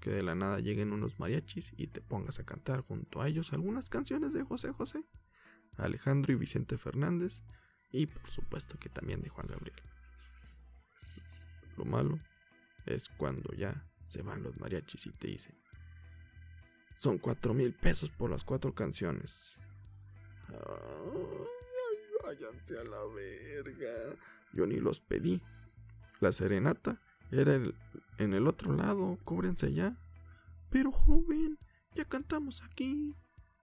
Que 0.00 0.10
de 0.10 0.22
la 0.22 0.34
nada 0.34 0.60
lleguen 0.60 0.92
unos 0.92 1.18
mariachis 1.18 1.72
y 1.76 1.86
te 1.86 2.00
pongas 2.00 2.38
a 2.38 2.44
cantar 2.44 2.80
junto 2.80 3.20
a 3.20 3.28
ellos 3.28 3.52
algunas 3.52 3.90
canciones 3.90 4.32
de 4.32 4.42
José 4.42 4.72
José, 4.72 5.04
Alejandro 5.76 6.32
y 6.32 6.36
Vicente 6.36 6.78
Fernández 6.78 7.42
y 7.90 8.06
por 8.06 8.28
supuesto 8.28 8.78
que 8.78 8.88
también 8.88 9.20
de 9.22 9.28
Juan 9.28 9.46
Gabriel. 9.46 9.82
Lo 11.76 11.84
malo 11.84 12.18
es 12.86 13.08
cuando 13.10 13.52
ya 13.54 13.86
se 14.08 14.22
van 14.22 14.42
los 14.42 14.58
mariachis 14.58 15.06
y 15.06 15.10
te 15.12 15.28
dicen, 15.28 15.54
son 16.96 17.18
cuatro 17.18 17.54
mil 17.54 17.72
pesos 17.74 18.10
por 18.10 18.30
las 18.30 18.44
cuatro 18.44 18.74
canciones. 18.74 19.58
Ah 20.48 21.46
váyanse 22.30 22.78
a 22.78 22.84
la 22.84 23.04
verga. 23.06 24.16
Yo 24.52 24.66
ni 24.66 24.76
los 24.76 25.00
pedí. 25.00 25.40
la 26.20 26.32
serenata 26.32 27.00
era 27.30 27.58
en 28.20 28.34
el 28.34 28.46
otro 28.46 28.74
lado, 28.74 29.18
cóbrense 29.24 29.66
allá. 29.66 29.96
Pero 30.68 30.92
joven, 30.92 31.58
ya 31.94 32.04
cantamos 32.04 32.62
aquí. 32.62 33.16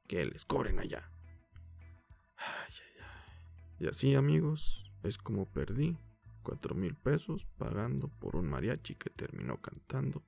Que 0.08 0.26
les 0.26 0.46
cobren 0.46 0.80
allá. 0.80 1.12
Ay, 2.36 2.74
ay, 2.74 3.04
ay. 3.04 3.86
Y 3.86 3.88
así, 3.88 4.16
amigos, 4.16 4.92
es 5.04 5.18
como 5.20 5.46
perdí 5.46 5.98
cuatro 6.42 6.74
mil 6.74 6.96
pesos 6.96 7.46
pagando 7.58 8.08
por 8.08 8.36
un 8.36 8.50
mariachi 8.50 8.96
que 8.96 9.10
terminó 9.10 9.62
cantando 9.62 10.24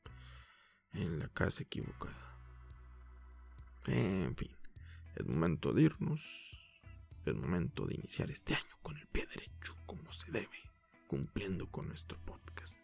en 0.93 1.17
la 1.17 1.27
casa 1.29 1.63
equivocada. 1.63 2.37
En 3.87 4.35
fin, 4.35 4.55
es 5.15 5.25
momento 5.25 5.73
de 5.73 5.83
irnos. 5.83 6.55
Es 7.25 7.35
momento 7.35 7.85
de 7.85 7.95
iniciar 7.95 8.29
este 8.29 8.55
año 8.55 8.77
con 8.81 8.97
el 8.97 9.07
pie 9.07 9.25
derecho, 9.25 9.75
como 9.85 10.11
se 10.11 10.31
debe, 10.31 10.59
cumpliendo 11.07 11.69
con 11.69 11.87
nuestro 11.87 12.17
podcast. 12.25 12.77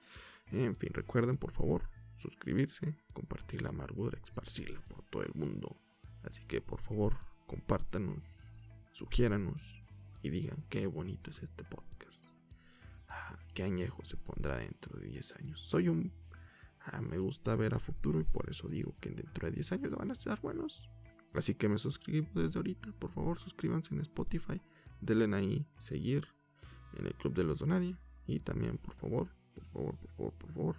En 0.52 0.76
fin, 0.76 0.94
recuerden 0.94 1.38
por 1.38 1.52
favor 1.52 1.90
suscribirse, 2.16 2.98
compartir 3.14 3.62
la 3.62 3.70
amargura, 3.70 4.20
esparcirla 4.24 4.80
por 4.88 5.04
todo 5.04 5.24
el 5.24 5.34
mundo. 5.34 5.76
Así 6.24 6.44
que 6.46 6.62
por 6.62 6.82
favor, 6.82 7.18
compártanos, 7.46 8.54
sugiéranos 8.92 9.84
y 10.22 10.30
digan 10.30 10.64
qué 10.70 10.88
bonito 10.88 11.30
es 11.30 11.44
este 11.44 11.64
podcast. 11.64 12.32
Ah, 13.08 13.38
qué 13.54 13.64
añejo 13.64 14.04
se 14.04 14.18
pondrá 14.18 14.58
dentro 14.58 14.98
de 15.00 15.08
10 15.08 15.36
años. 15.38 15.62
Soy 15.62 15.90
un... 15.90 16.14
Ah, 16.80 17.02
me 17.02 17.18
gusta 17.18 17.56
ver 17.56 17.74
a 17.74 17.80
futuro 17.80 18.20
y 18.20 18.24
por 18.24 18.50
eso 18.50 18.68
digo 18.68 18.96
que 19.00 19.10
dentro 19.10 19.48
de 19.48 19.54
10 19.54 19.72
años 19.74 19.92
van 19.92 20.10
a 20.10 20.14
estar 20.14 20.40
buenos. 20.42 20.90
Así 21.34 21.56
que 21.56 21.68
me 21.68 21.78
suscribo 21.78 22.28
desde 22.34 22.58
ahorita. 22.60 22.92
Por 22.94 23.12
favor, 23.12 23.40
suscríbanse 23.40 23.94
en 23.94 24.02
Spotify. 24.02 24.62
Denle 25.02 25.36
ahí 25.36 25.68
seguir 25.78 26.28
en 26.98 27.08
el 27.08 27.16
Club 27.16 27.34
de 27.34 27.44
los 27.44 27.60
Donadie. 27.60 27.98
Y 28.26 28.40
también, 28.40 28.78
por 28.78 28.94
favor, 28.94 29.30
por 29.56 29.66
favor, 29.66 29.98
por 29.98 30.12
favor, 30.12 30.34
por 30.34 30.52
favor. 30.52 30.76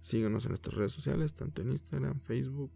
Síganos 0.00 0.44
en 0.44 0.50
nuestras 0.50 0.76
redes 0.76 0.92
sociales, 0.92 1.34
tanto 1.34 1.60
en 1.62 1.72
Instagram, 1.72 2.20
Facebook 2.20 2.72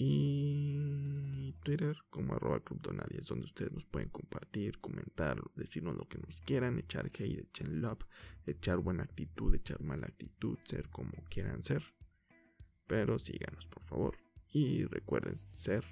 y 0.00 1.52
Twitter 1.64 1.96
como 2.08 2.34
arroba 2.34 2.60
Club 2.60 2.80
es 3.10 3.26
donde 3.26 3.46
ustedes 3.46 3.72
nos 3.72 3.84
pueden 3.84 4.08
compartir, 4.10 4.78
comentar, 4.78 5.42
decirnos 5.56 5.96
lo 5.96 6.06
que 6.06 6.18
nos 6.18 6.36
quieran, 6.42 6.78
echar 6.78 7.06
hate, 7.06 7.40
echar 7.40 7.68
love, 7.68 8.04
echar 8.46 8.78
buena 8.78 9.02
actitud, 9.02 9.52
echar 9.54 9.82
mala 9.82 10.06
actitud, 10.06 10.56
ser 10.64 10.88
como 10.88 11.12
quieran 11.28 11.64
ser. 11.64 11.82
Pero 12.86 13.18
síganos, 13.18 13.66
por 13.66 13.82
favor. 13.82 14.16
Y 14.52 14.84
recuerden 14.84 15.36
ser 15.36 15.84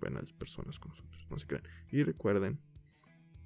buenas 0.00 0.32
personas 0.34 0.78
con 0.78 0.90
nosotros, 0.90 1.26
no 1.30 1.38
se 1.38 1.46
crean. 1.46 1.64
Y 1.90 2.02
recuerden 2.02 2.60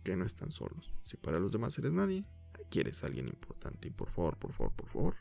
que 0.03 0.17
no 0.17 0.25
están 0.25 0.51
solos. 0.51 0.93
Si 1.03 1.17
para 1.17 1.39
los 1.39 1.53
demás 1.53 1.79
eres 1.79 1.93
nadie, 1.93 2.27
aquí 2.55 2.81
eres 2.81 3.03
alguien 3.05 3.29
importante. 3.29 3.89
Y 3.89 3.91
por 3.91 4.11
favor, 4.11 4.39
por 4.39 4.53
favor, 4.53 4.75
por 4.75 4.89
favor, 4.89 5.17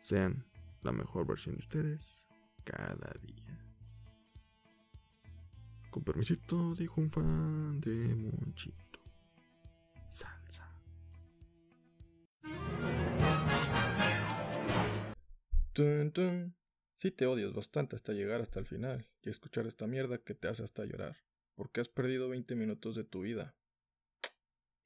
sean 0.00 0.46
la 0.82 0.92
mejor 0.92 1.26
versión 1.26 1.56
de 1.56 1.60
ustedes 1.60 2.28
cada 2.64 3.12
día. 3.22 3.58
Con 5.90 6.04
permisito, 6.04 6.74
dijo 6.74 7.00
un 7.00 7.10
fan 7.10 7.80
de 7.80 8.14
Monchito. 8.14 9.00
Salsa. 10.06 10.70
Tun, 15.72 16.12
tun. 16.12 16.54
Sí 16.92 17.10
te 17.10 17.24
odias 17.24 17.54
bastante 17.54 17.96
hasta 17.96 18.12
llegar 18.12 18.42
hasta 18.42 18.60
el 18.60 18.66
final 18.66 19.08
y 19.22 19.30
escuchar 19.30 19.66
esta 19.66 19.86
mierda 19.86 20.18
que 20.18 20.34
te 20.34 20.48
hace 20.48 20.62
hasta 20.62 20.84
llorar, 20.84 21.16
porque 21.54 21.80
has 21.80 21.88
perdido 21.88 22.28
20 22.28 22.54
minutos 22.56 22.94
de 22.94 23.04
tu 23.04 23.22
vida. 23.22 23.56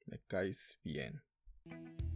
Me 0.05 0.19
caes 0.27 0.79
bien. 0.81 1.24
Thank 1.67 1.81
you. 1.99 2.14